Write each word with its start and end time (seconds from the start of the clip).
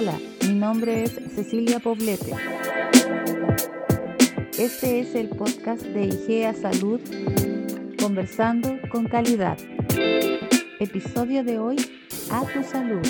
Hola, 0.00 0.16
mi 0.46 0.54
nombre 0.54 1.02
es 1.02 1.10
Cecilia 1.34 1.80
Poblete. 1.80 2.32
Este 4.56 5.00
es 5.00 5.16
el 5.16 5.28
podcast 5.28 5.82
de 5.82 6.04
IGEA 6.04 6.54
Salud, 6.54 7.00
conversando 8.00 8.78
con 8.92 9.08
calidad. 9.08 9.58
Episodio 10.78 11.42
de 11.42 11.58
hoy, 11.58 11.78
a 12.30 12.46
tu 12.46 12.62
salud. 12.62 13.04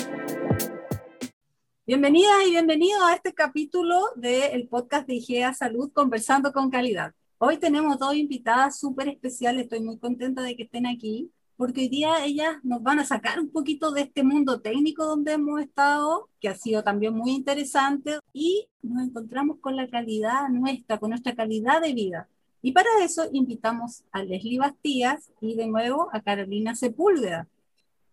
Bienvenidas 1.85 2.47
y 2.47 2.49
bienvenidos 2.49 3.03
a 3.03 3.13
este 3.13 3.35
capítulo 3.35 4.01
del 4.15 4.67
podcast 4.67 5.05
de 5.05 5.13
IGEA 5.13 5.53
Salud, 5.53 5.91
conversando 5.93 6.51
con 6.51 6.71
calidad. 6.71 7.13
Hoy 7.37 7.57
tenemos 7.57 7.99
dos 7.99 8.15
invitadas 8.15 8.79
súper 8.79 9.09
especiales, 9.09 9.65
estoy 9.65 9.81
muy 9.81 9.99
contenta 9.99 10.41
de 10.41 10.55
que 10.55 10.63
estén 10.63 10.87
aquí 10.87 11.31
porque 11.59 11.81
hoy 11.81 11.89
día 11.89 12.23
ellas 12.23 12.55
nos 12.63 12.81
van 12.81 12.99
a 12.99 13.05
sacar 13.05 13.37
un 13.37 13.49
poquito 13.49 13.91
de 13.91 14.03
este 14.03 14.23
mundo 14.23 14.61
técnico 14.61 15.05
donde 15.05 15.33
hemos 15.33 15.59
estado, 15.59 16.29
que 16.39 16.47
ha 16.47 16.55
sido 16.55 16.83
también 16.85 17.13
muy 17.13 17.31
interesante, 17.31 18.19
y 18.31 18.69
nos 18.81 19.03
encontramos 19.03 19.57
con 19.59 19.75
la 19.75 19.89
calidad 19.89 20.47
nuestra, 20.47 20.99
con 20.99 21.09
nuestra 21.09 21.35
calidad 21.35 21.81
de 21.81 21.91
vida. 21.91 22.29
Y 22.61 22.71
para 22.71 22.87
eso 23.03 23.27
invitamos 23.33 24.05
a 24.13 24.23
Leslie 24.23 24.57
Bastías 24.57 25.33
y 25.41 25.55
de 25.55 25.67
nuevo 25.67 26.07
a 26.13 26.21
Carolina 26.21 26.75
Sepúlveda. 26.75 27.49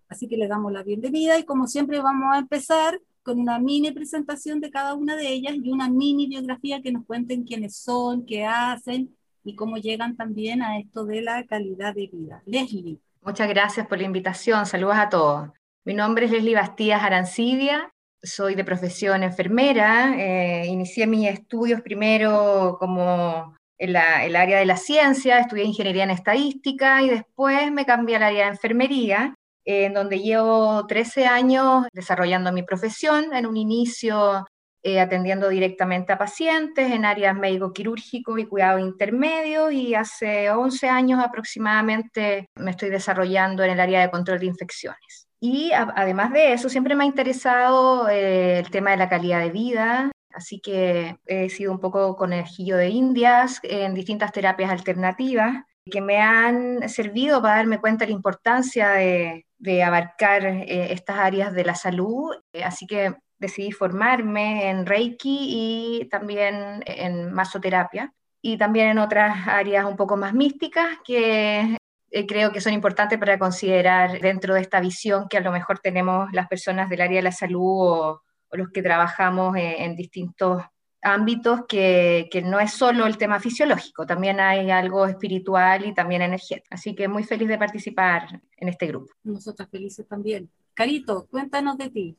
Así 0.08 0.26
que 0.26 0.36
le 0.36 0.48
damos 0.48 0.72
la 0.72 0.82
bienvenida 0.82 1.38
y 1.38 1.44
como 1.44 1.68
siempre 1.68 2.00
vamos 2.00 2.34
a 2.34 2.40
empezar 2.40 3.00
con 3.22 3.38
una 3.38 3.60
mini 3.60 3.92
presentación 3.92 4.60
de 4.60 4.72
cada 4.72 4.94
una 4.94 5.14
de 5.14 5.28
ellas 5.32 5.54
y 5.54 5.70
una 5.70 5.88
mini 5.88 6.26
biografía 6.26 6.82
que 6.82 6.90
nos 6.90 7.06
cuenten 7.06 7.44
quiénes 7.44 7.76
son, 7.76 8.26
qué 8.26 8.44
hacen 8.44 9.16
y 9.44 9.54
cómo 9.54 9.76
llegan 9.76 10.16
también 10.16 10.62
a 10.62 10.80
esto 10.80 11.04
de 11.04 11.22
la 11.22 11.46
calidad 11.46 11.94
de 11.94 12.08
vida. 12.08 12.42
Leslie. 12.44 12.98
Muchas 13.26 13.48
gracias 13.48 13.88
por 13.88 13.98
la 13.98 14.04
invitación. 14.04 14.66
Saludos 14.66 14.98
a 14.98 15.08
todos. 15.08 15.48
Mi 15.84 15.94
nombre 15.94 16.26
es 16.26 16.30
Leslie 16.30 16.54
Bastías 16.54 17.02
Arancibia. 17.02 17.92
Soy 18.22 18.54
de 18.54 18.62
profesión 18.62 19.24
enfermera. 19.24 20.14
Eh, 20.16 20.66
inicié 20.66 21.08
mis 21.08 21.28
estudios 21.28 21.80
primero 21.80 22.76
como 22.78 23.56
en, 23.78 23.88
el 23.96 24.36
área 24.36 24.60
de 24.60 24.64
la 24.64 24.76
ciencia, 24.76 25.40
estudié 25.40 25.64
ingeniería 25.64 26.04
en 26.04 26.10
estadística 26.10 27.02
y 27.02 27.08
después 27.10 27.72
me 27.72 27.84
cambié 27.84 28.14
al 28.14 28.22
área 28.22 28.44
de 28.44 28.52
enfermería, 28.52 29.34
en 29.64 29.92
donde 29.92 30.20
llevo 30.20 30.86
13 30.86 31.26
años 31.26 31.88
desarrollando 31.92 32.52
mi 32.52 32.62
profesión. 32.62 33.34
En 33.34 33.46
un 33.46 33.56
inicio 33.56 34.46
eh, 34.86 35.00
atendiendo 35.00 35.48
directamente 35.48 36.12
a 36.12 36.16
pacientes 36.16 36.92
en 36.92 37.04
áreas 37.04 37.34
médico-quirúrgico 37.34 38.38
y 38.38 38.46
cuidado 38.46 38.78
intermedio 38.78 39.72
y 39.72 39.96
hace 39.96 40.48
11 40.48 40.88
años 40.88 41.18
aproximadamente 41.18 42.48
me 42.54 42.70
estoy 42.70 42.90
desarrollando 42.90 43.64
en 43.64 43.72
el 43.72 43.80
área 43.80 44.00
de 44.00 44.12
control 44.12 44.38
de 44.38 44.46
infecciones. 44.46 45.26
Y 45.40 45.72
además 45.72 46.32
de 46.32 46.52
eso, 46.52 46.68
siempre 46.68 46.94
me 46.94 47.02
ha 47.02 47.06
interesado 47.08 48.08
eh, 48.08 48.60
el 48.60 48.70
tema 48.70 48.92
de 48.92 48.98
la 48.98 49.08
calidad 49.08 49.40
de 49.40 49.50
vida, 49.50 50.12
así 50.32 50.60
que 50.60 51.16
he 51.26 51.50
sido 51.50 51.72
un 51.72 51.80
poco 51.80 52.14
conejillo 52.14 52.76
de 52.76 52.90
indias 52.90 53.58
en 53.64 53.92
distintas 53.92 54.30
terapias 54.30 54.70
alternativas 54.70 55.64
que 55.90 56.00
me 56.00 56.20
han 56.20 56.88
servido 56.88 57.42
para 57.42 57.56
darme 57.56 57.80
cuenta 57.80 58.04
de 58.04 58.12
la 58.12 58.16
importancia 58.16 58.90
de, 58.90 59.82
abarcar 59.82 60.46
eh, 60.46 60.92
estas 60.92 61.18
áreas 61.18 61.52
de 61.54 61.64
la 61.64 61.74
salud. 61.74 62.36
Así 62.62 62.86
que 62.86 63.16
decidí 63.38 63.72
formarme 63.72 64.68
en 64.68 64.86
Reiki 64.86 66.00
y 66.00 66.08
también 66.08 66.82
en 66.86 67.32
masoterapia 67.32 68.12
y 68.40 68.56
también 68.56 68.88
en 68.88 68.98
otras 68.98 69.46
áreas 69.48 69.84
un 69.84 69.96
poco 69.96 70.16
más 70.16 70.32
místicas 70.32 70.98
que 71.04 71.76
eh, 72.10 72.26
creo 72.26 72.52
que 72.52 72.60
son 72.60 72.72
importantes 72.72 73.18
para 73.18 73.38
considerar 73.38 74.20
dentro 74.20 74.54
de 74.54 74.60
esta 74.60 74.80
visión 74.80 75.28
que 75.28 75.38
a 75.38 75.40
lo 75.40 75.52
mejor 75.52 75.80
tenemos 75.80 76.32
las 76.32 76.46
personas 76.46 76.88
del 76.88 77.00
área 77.00 77.16
de 77.16 77.24
la 77.24 77.32
salud 77.32 77.62
o, 77.62 78.22
los 78.52 78.70
que 78.70 78.80
trabajamos 78.80 79.54
en, 79.58 79.96
distintos 79.96 80.62
ámbitos 81.02 81.62
que, 81.68 82.28
que, 82.30 82.40
no 82.40 82.58
es 82.58 82.72
solo 82.72 83.04
el 83.06 83.18
tema 83.18 83.38
fisiológico, 83.38 84.06
también 84.06 84.40
hay 84.40 84.70
algo 84.70 85.04
espiritual 85.04 85.84
y 85.84 85.92
también 85.92 86.22
energético. 86.22 86.68
Así 86.70 86.94
que 86.94 87.06
muy 87.06 87.22
feliz 87.22 87.48
de 87.48 87.58
participar 87.58 88.40
en 88.56 88.68
este 88.68 88.86
grupo. 88.86 89.12
Nosotras 89.24 89.68
felices 89.68 90.06
también. 90.08 90.48
Carito, 90.72 91.26
cuéntanos 91.26 91.76
de 91.76 91.90
ti. 91.90 92.16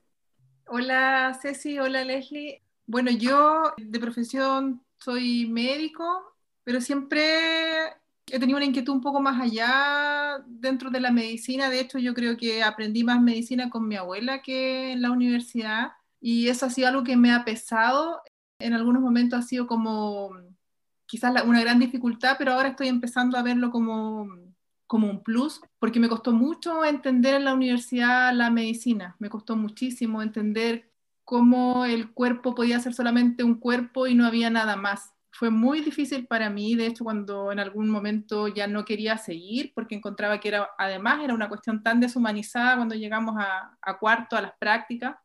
Hola 0.70 1.38
Ceci, 1.42 1.80
hola 1.80 2.04
Leslie. 2.04 2.62
Bueno, 2.86 3.10
yo 3.10 3.74
de 3.78 4.00
profesión 4.00 4.84
soy 4.98 5.48
médico, 5.48 6.36
pero 6.66 6.82
siempre 6.82 7.86
he 8.30 8.38
tenido 8.38 8.58
una 8.58 8.66
inquietud 8.66 8.92
un 8.92 9.02
poco 9.02 9.22
más 9.22 9.42
allá 9.42 10.44
dentro 10.46 10.90
de 10.90 11.00
la 11.00 11.12
medicina. 11.12 11.70
De 11.70 11.80
hecho, 11.80 12.00
yo 12.00 12.14
creo 12.14 12.36
que 12.36 12.64
aprendí 12.64 13.06
más 13.06 13.22
medicina 13.22 13.70
con 13.70 13.88
mi 13.88 13.96
abuela 13.96 14.42
que 14.42 14.92
en 14.92 15.02
la 15.02 15.12
universidad 15.12 15.94
y 16.20 16.50
eso 16.50 16.66
ha 16.66 16.70
sido 16.70 16.90
algo 16.90 17.04
que 17.06 17.16
me 17.16 17.32
ha 17.32 17.46
pesado. 17.46 18.22
En 18.60 18.74
algunos 18.74 19.02
momentos 19.02 19.40
ha 19.40 19.44
sido 19.44 19.68
como 19.68 20.32
quizás 21.06 21.46
una 21.46 21.62
gran 21.62 21.80
dificultad, 21.80 22.36
pero 22.38 22.52
ahora 22.52 22.70
estoy 22.70 22.90
empezando 22.90 23.38
a 23.38 23.44
verlo 23.44 23.72
como 23.72 24.28
como 24.88 25.10
un 25.10 25.22
plus, 25.22 25.62
porque 25.80 26.00
me 26.00 26.10
costó 26.10 26.32
mucho 26.32 26.84
entender 26.86 27.36
en 27.36 27.46
la 27.46 27.54
universidad 27.54 28.34
la 28.34 28.50
medicina, 28.50 29.16
me 29.20 29.30
costó 29.30 29.56
muchísimo 29.56 30.22
entender 30.22 30.90
cómo 31.26 31.86
el 31.86 32.14
cuerpo 32.14 32.56
podía 32.56 32.80
ser 32.80 32.94
solamente 32.94 33.44
un 33.44 33.60
cuerpo 33.60 34.08
y 34.08 34.16
no 34.16 34.26
había 34.26 34.50
nada 34.50 34.78
más. 34.78 35.12
Fue 35.30 35.50
muy 35.52 35.82
difícil 35.82 36.26
para 36.26 36.50
mí, 36.50 36.76
de 36.76 36.88
hecho, 36.88 37.04
cuando 37.04 37.52
en 37.52 37.60
algún 37.60 37.90
momento 37.90 38.48
ya 38.48 38.66
no 38.66 38.86
quería 38.86 39.18
seguir, 39.18 39.74
porque 39.76 39.94
encontraba 39.94 40.40
que 40.40 40.48
era, 40.48 40.70
además, 40.78 41.20
era 41.24 41.34
una 41.34 41.50
cuestión 41.50 41.84
tan 41.84 42.00
deshumanizada 42.00 42.78
cuando 42.78 42.96
llegamos 42.96 43.36
a, 43.38 43.98
cuarto, 44.00 44.38
a 44.38 44.42
las 44.42 44.54
prácticas. 44.58 45.18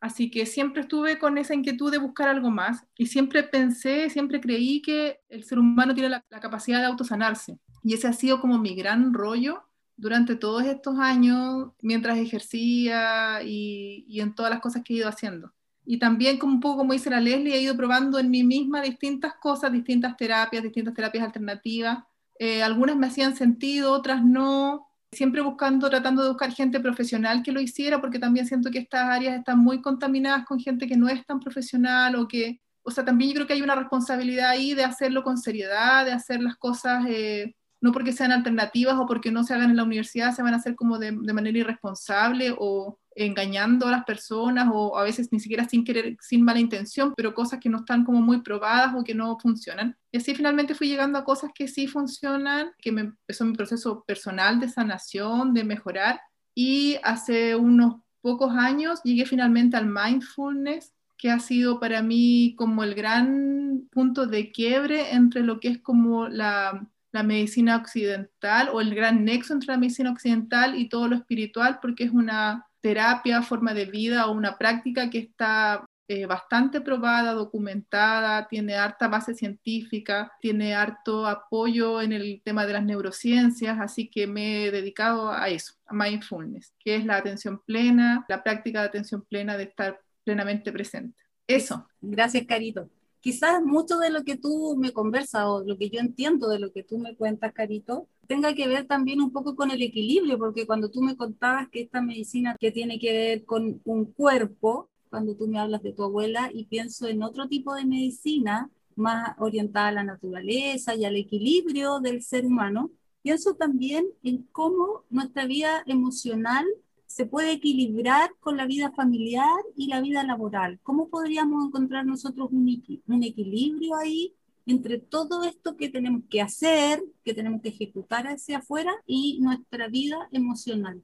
Así 0.00 0.30
que 0.30 0.46
siempre 0.46 0.80
estuve 0.82 1.18
con 1.18 1.36
esa 1.36 1.54
inquietud 1.54 1.92
de 1.92 1.98
buscar 1.98 2.28
algo 2.28 2.50
más 2.50 2.86
y 2.96 3.06
siempre 3.06 3.42
pensé, 3.42 4.08
siempre 4.08 4.40
creí 4.40 4.80
que 4.80 5.20
el 5.28 5.44
ser 5.44 5.58
humano 5.58 5.92
tiene 5.92 6.08
la, 6.08 6.24
la 6.30 6.40
capacidad 6.40 6.78
de 6.80 6.86
autosanarse 6.86 7.60
y 7.82 7.94
ese 7.94 8.08
ha 8.08 8.12
sido 8.12 8.40
como 8.40 8.58
mi 8.58 8.74
gran 8.74 9.12
rollo 9.14 9.64
durante 10.00 10.34
todos 10.34 10.64
estos 10.64 10.98
años, 10.98 11.72
mientras 11.82 12.18
ejercía 12.18 13.42
y, 13.44 14.18
en 14.18 14.34
todas 14.34 14.50
las 14.50 14.60
cosas 14.60 14.82
que 14.82 14.94
he 14.94 14.96
ido 14.96 15.08
haciendo. 15.08 15.52
Y 15.84 15.98
también, 15.98 16.38
como 16.38 16.54
un 16.54 16.60
poco 16.60 16.78
como 16.78 16.94
dice 16.94 17.10
la 17.10 17.20
Leslie, 17.20 17.54
he 17.54 17.60
ido 17.60 17.76
probando 17.76 18.18
en 18.18 18.30
mí 18.30 18.42
misma 18.42 18.80
distintas 18.80 19.34
cosas, 19.34 19.72
distintas 19.72 20.16
terapias, 20.16 20.62
distintas 20.62 20.94
terapias 20.94 21.24
alternativas. 21.24 21.98
Eh, 22.38 22.62
algunas 22.62 22.96
me 22.96 23.08
hacían 23.08 23.36
sentido, 23.36 23.92
otras 23.92 24.24
no. 24.24 24.86
Siempre 25.12 25.42
buscando, 25.42 25.90
tratando 25.90 26.22
de 26.22 26.28
buscar 26.28 26.52
gente 26.52 26.80
profesional 26.80 27.42
que 27.42 27.52
lo 27.52 27.60
hiciera, 27.60 28.00
porque 28.00 28.18
también 28.18 28.46
siento 28.46 28.70
que 28.70 28.78
estas 28.78 29.04
áreas 29.04 29.38
están 29.38 29.58
muy 29.58 29.82
contaminadas 29.82 30.46
con 30.46 30.60
gente 30.60 30.86
que 30.86 30.96
no 30.96 31.08
es 31.08 31.26
tan 31.26 31.40
profesional 31.40 32.14
o 32.16 32.28
que, 32.28 32.60
o 32.82 32.90
sea, 32.90 33.04
también 33.04 33.30
yo 33.30 33.34
creo 33.34 33.46
que 33.46 33.54
hay 33.54 33.62
una 33.62 33.74
responsabilidad 33.74 34.50
ahí 34.50 34.72
de 34.74 34.84
hacerlo 34.84 35.24
con 35.24 35.36
seriedad, 35.36 36.06
de 36.06 36.12
hacer 36.12 36.40
las 36.40 36.56
cosas 36.56 37.04
eh, 37.08 37.56
no 37.80 37.92
porque 37.92 38.12
sean 38.12 38.32
alternativas 38.32 38.96
o 38.98 39.06
porque 39.06 39.30
no 39.30 39.42
se 39.42 39.54
hagan 39.54 39.70
en 39.70 39.76
la 39.76 39.84
universidad, 39.84 40.34
se 40.34 40.42
van 40.42 40.54
a 40.54 40.58
hacer 40.58 40.74
como 40.74 40.98
de, 40.98 41.12
manera 41.12 41.58
irresponsable 41.58 42.54
o 42.58 42.98
engañando 43.14 43.86
a 43.86 43.90
las 43.90 44.04
personas 44.04 44.68
o 44.72 44.98
a 44.98 45.02
veces 45.02 45.28
ni 45.32 45.40
siquiera 45.40 45.68
sin 45.68 45.84
querer, 45.84 46.16
sin 46.20 46.44
mala 46.44 46.60
intención, 46.60 47.14
pero 47.16 47.34
cosas 47.34 47.58
que 47.58 47.68
no 47.68 47.78
están 47.78 48.04
como 48.04 48.20
muy 48.20 48.42
probadas 48.42 48.94
o 48.94 49.02
que 49.02 49.14
no 49.14 49.38
funcionan. 49.38 49.96
Y 50.12 50.18
así 50.18 50.34
finalmente 50.34 50.74
fui 50.74 50.88
llegando 50.88 51.18
a 51.18 51.24
cosas 51.24 51.50
que 51.54 51.68
sí 51.68 51.86
funcionan, 51.86 52.72
que 52.78 52.92
me 52.92 53.00
empezó 53.02 53.44
mi 53.44 53.54
proceso 53.54 54.04
personal 54.04 54.60
de 54.60 54.68
sanación, 54.68 55.54
de 55.54 55.64
mejorar. 55.64 56.20
Y 56.54 56.98
hace 57.02 57.56
unos 57.56 57.96
pocos 58.20 58.54
años 58.54 59.00
llegué 59.02 59.24
finalmente 59.24 59.76
al 59.76 59.86
mindfulness, 59.86 60.92
que 61.16 61.30
ha 61.30 61.38
sido 61.38 61.80
para 61.80 62.02
mí 62.02 62.54
como 62.56 62.82
el 62.82 62.94
gran 62.94 63.88
punto 63.90 64.26
de 64.26 64.50
quiebre 64.52 65.12
entre 65.12 65.42
lo 65.42 65.60
que 65.60 65.68
es 65.68 65.78
como 65.78 66.28
la 66.28 66.88
la 67.12 67.22
medicina 67.22 67.76
occidental 67.76 68.70
o 68.72 68.80
el 68.80 68.94
gran 68.94 69.24
nexo 69.24 69.52
entre 69.52 69.72
la 69.72 69.78
medicina 69.78 70.10
occidental 70.10 70.78
y 70.78 70.88
todo 70.88 71.08
lo 71.08 71.16
espiritual, 71.16 71.78
porque 71.80 72.04
es 72.04 72.10
una 72.10 72.66
terapia, 72.80 73.42
forma 73.42 73.74
de 73.74 73.86
vida 73.86 74.26
o 74.26 74.32
una 74.32 74.56
práctica 74.56 75.10
que 75.10 75.18
está 75.18 75.84
eh, 76.08 76.26
bastante 76.26 76.80
probada, 76.80 77.32
documentada, 77.32 78.48
tiene 78.48 78.74
harta 78.74 79.08
base 79.08 79.34
científica, 79.34 80.32
tiene 80.40 80.74
harto 80.74 81.26
apoyo 81.26 82.00
en 82.00 82.12
el 82.12 82.42
tema 82.44 82.66
de 82.66 82.72
las 82.72 82.84
neurociencias, 82.84 83.78
así 83.80 84.08
que 84.08 84.26
me 84.26 84.64
he 84.64 84.70
dedicado 84.70 85.30
a 85.30 85.48
eso, 85.48 85.74
a 85.86 85.94
mindfulness, 85.94 86.74
que 86.78 86.96
es 86.96 87.04
la 87.04 87.16
atención 87.16 87.60
plena, 87.64 88.24
la 88.28 88.42
práctica 88.42 88.80
de 88.80 88.88
atención 88.88 89.22
plena, 89.22 89.56
de 89.56 89.64
estar 89.64 90.00
plenamente 90.24 90.72
presente. 90.72 91.22
Eso. 91.46 91.88
Gracias, 92.00 92.46
Carito 92.46 92.88
quizás 93.20 93.62
mucho 93.62 93.98
de 93.98 94.10
lo 94.10 94.24
que 94.24 94.36
tú 94.36 94.76
me 94.76 94.92
conversas 94.92 95.44
o 95.46 95.64
lo 95.64 95.76
que 95.78 95.90
yo 95.90 96.00
entiendo 96.00 96.48
de 96.48 96.58
lo 96.58 96.72
que 96.72 96.82
tú 96.82 96.98
me 96.98 97.14
cuentas, 97.16 97.52
Carito, 97.52 98.08
tenga 98.26 98.54
que 98.54 98.68
ver 98.68 98.86
también 98.86 99.20
un 99.20 99.32
poco 99.32 99.56
con 99.56 99.70
el 99.70 99.82
equilibrio, 99.82 100.38
porque 100.38 100.66
cuando 100.66 100.90
tú 100.90 101.02
me 101.02 101.16
contabas 101.16 101.68
que 101.70 101.82
esta 101.82 102.00
medicina 102.00 102.56
que 102.58 102.70
tiene 102.72 102.98
que 102.98 103.12
ver 103.12 103.44
con 103.44 103.80
un 103.84 104.04
cuerpo, 104.12 104.88
cuando 105.10 105.34
tú 105.36 105.48
me 105.48 105.58
hablas 105.58 105.82
de 105.82 105.92
tu 105.92 106.04
abuela 106.04 106.50
y 106.52 106.66
pienso 106.66 107.08
en 107.08 107.22
otro 107.22 107.48
tipo 107.48 107.74
de 107.74 107.84
medicina 107.84 108.70
más 108.96 109.34
orientada 109.38 109.88
a 109.88 109.92
la 109.92 110.04
naturaleza 110.04 110.94
y 110.94 111.04
al 111.04 111.16
equilibrio 111.16 112.00
del 112.00 112.22
ser 112.22 112.46
humano, 112.46 112.90
pienso 113.22 113.54
también 113.54 114.06
en 114.22 114.44
cómo 114.52 115.04
nuestra 115.10 115.46
vida 115.46 115.82
emocional 115.86 116.66
se 117.10 117.26
puede 117.26 117.50
equilibrar 117.50 118.30
con 118.38 118.56
la 118.56 118.66
vida 118.66 118.92
familiar 118.92 119.58
y 119.76 119.88
la 119.88 120.00
vida 120.00 120.22
laboral. 120.22 120.78
¿Cómo 120.84 121.08
podríamos 121.08 121.66
encontrar 121.66 122.06
nosotros 122.06 122.50
un, 122.52 122.68
equilibrio 122.68 123.96
ahí 123.96 124.32
entre 124.64 124.98
todo 124.98 125.42
esto 125.42 125.76
que 125.76 125.88
tenemos 125.88 126.22
que 126.30 126.40
hacer, 126.40 127.02
que 127.24 127.34
tenemos 127.34 127.62
que 127.62 127.70
ejecutar 127.70 128.28
hacia 128.28 128.58
afuera 128.58 128.92
y 129.06 129.40
nuestra 129.40 129.88
vida 129.88 130.28
emocional? 130.30 131.02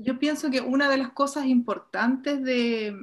Yo 0.00 0.18
pienso 0.18 0.50
que 0.50 0.62
una 0.62 0.88
de 0.88 0.96
las 0.96 1.12
cosas 1.12 1.44
importantes 1.44 2.42
de 2.42 2.96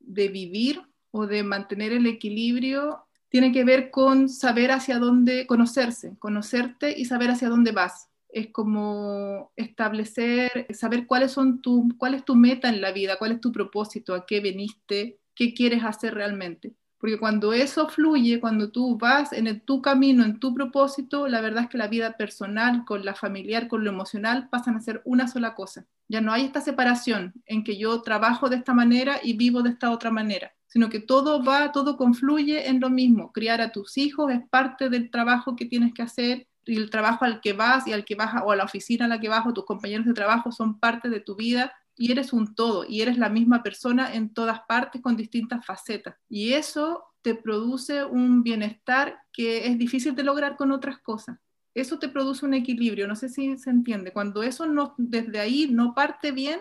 vivir 0.00 0.82
o 1.12 1.28
de 1.28 1.44
mantener 1.44 1.92
el 1.92 2.06
equilibrio 2.06 3.06
tiene 3.28 3.52
que 3.52 3.62
ver 3.62 3.92
con 3.92 4.28
saber 4.28 4.72
hacia 4.72 4.98
dónde 4.98 5.46
conocerse, 5.46 6.16
conocerte 6.18 6.98
y 6.98 7.04
saber 7.04 7.30
hacia 7.30 7.48
dónde 7.48 7.70
vas. 7.70 8.08
Es 8.34 8.48
como 8.50 9.52
establecer, 9.54 10.66
saber 10.74 11.06
cuáles 11.06 11.30
son 11.30 11.62
tu, 11.62 11.88
cuál 11.98 12.14
es 12.14 12.24
tu 12.24 12.34
meta 12.34 12.68
en 12.68 12.80
la 12.80 12.90
vida, 12.90 13.16
cuál 13.16 13.30
es 13.30 13.40
tu 13.40 13.52
propósito, 13.52 14.12
a 14.12 14.26
qué 14.26 14.40
veniste, 14.40 15.20
qué 15.36 15.54
quieres 15.54 15.84
hacer 15.84 16.14
realmente. 16.14 16.74
Porque 16.98 17.18
cuando 17.18 17.52
eso 17.52 17.86
fluye, 17.88 18.40
cuando 18.40 18.72
tú 18.72 18.96
vas 18.96 19.32
en 19.34 19.60
tu 19.60 19.82
camino, 19.82 20.24
en 20.24 20.40
tu 20.40 20.52
propósito, 20.52 21.28
la 21.28 21.42
verdad 21.42 21.64
es 21.64 21.68
que 21.68 21.78
la 21.78 21.86
vida 21.86 22.16
personal, 22.16 22.84
con 22.84 23.04
la 23.04 23.14
familiar, 23.14 23.68
con 23.68 23.84
lo 23.84 23.90
emocional, 23.90 24.48
pasan 24.48 24.76
a 24.76 24.80
ser 24.80 25.02
una 25.04 25.28
sola 25.28 25.54
cosa. 25.54 25.86
Ya 26.08 26.20
no 26.20 26.32
hay 26.32 26.44
esta 26.44 26.60
separación 26.60 27.34
en 27.46 27.62
que 27.62 27.76
yo 27.76 28.02
trabajo 28.02 28.48
de 28.48 28.56
esta 28.56 28.74
manera 28.74 29.20
y 29.22 29.34
vivo 29.36 29.62
de 29.62 29.70
esta 29.70 29.90
otra 29.90 30.10
manera, 30.10 30.54
sino 30.66 30.88
que 30.88 30.98
todo 30.98 31.44
va, 31.44 31.72
todo 31.72 31.96
confluye 31.96 32.68
en 32.68 32.80
lo 32.80 32.90
mismo. 32.90 33.32
Criar 33.32 33.60
a 33.60 33.70
tus 33.70 33.98
hijos 33.98 34.32
es 34.32 34.40
parte 34.48 34.88
del 34.88 35.10
trabajo 35.10 35.56
que 35.56 35.66
tienes 35.66 35.92
que 35.92 36.02
hacer 36.02 36.48
y 36.66 36.76
el 36.76 36.90
trabajo 36.90 37.24
al 37.24 37.40
que 37.40 37.52
vas 37.52 37.86
y 37.86 37.92
al 37.92 38.04
que 38.04 38.14
vas 38.14 38.42
o 38.44 38.52
a 38.52 38.56
la 38.56 38.64
oficina 38.64 39.04
a 39.04 39.08
la 39.08 39.20
que 39.20 39.28
vas 39.28 39.46
o 39.46 39.52
tus 39.52 39.64
compañeros 39.64 40.06
de 40.06 40.14
trabajo 40.14 40.52
son 40.52 40.78
parte 40.78 41.08
de 41.08 41.20
tu 41.20 41.36
vida 41.36 41.72
y 41.96 42.10
eres 42.12 42.32
un 42.32 42.54
todo 42.54 42.84
y 42.88 43.02
eres 43.02 43.18
la 43.18 43.28
misma 43.28 43.62
persona 43.62 44.14
en 44.14 44.32
todas 44.32 44.60
partes 44.66 45.00
con 45.00 45.16
distintas 45.16 45.64
facetas. 45.64 46.16
Y 46.28 46.52
eso 46.52 47.04
te 47.22 47.34
produce 47.34 48.04
un 48.04 48.42
bienestar 48.42 49.18
que 49.32 49.66
es 49.66 49.78
difícil 49.78 50.14
de 50.14 50.24
lograr 50.24 50.56
con 50.56 50.72
otras 50.72 50.98
cosas. 50.98 51.38
Eso 51.74 51.98
te 51.98 52.08
produce 52.08 52.44
un 52.46 52.54
equilibrio, 52.54 53.08
no 53.08 53.16
sé 53.16 53.28
si 53.28 53.56
se 53.58 53.70
entiende. 53.70 54.12
Cuando 54.12 54.42
eso 54.42 54.66
no, 54.66 54.94
desde 54.96 55.40
ahí 55.40 55.68
no 55.70 55.94
parte 55.94 56.32
bien, 56.32 56.60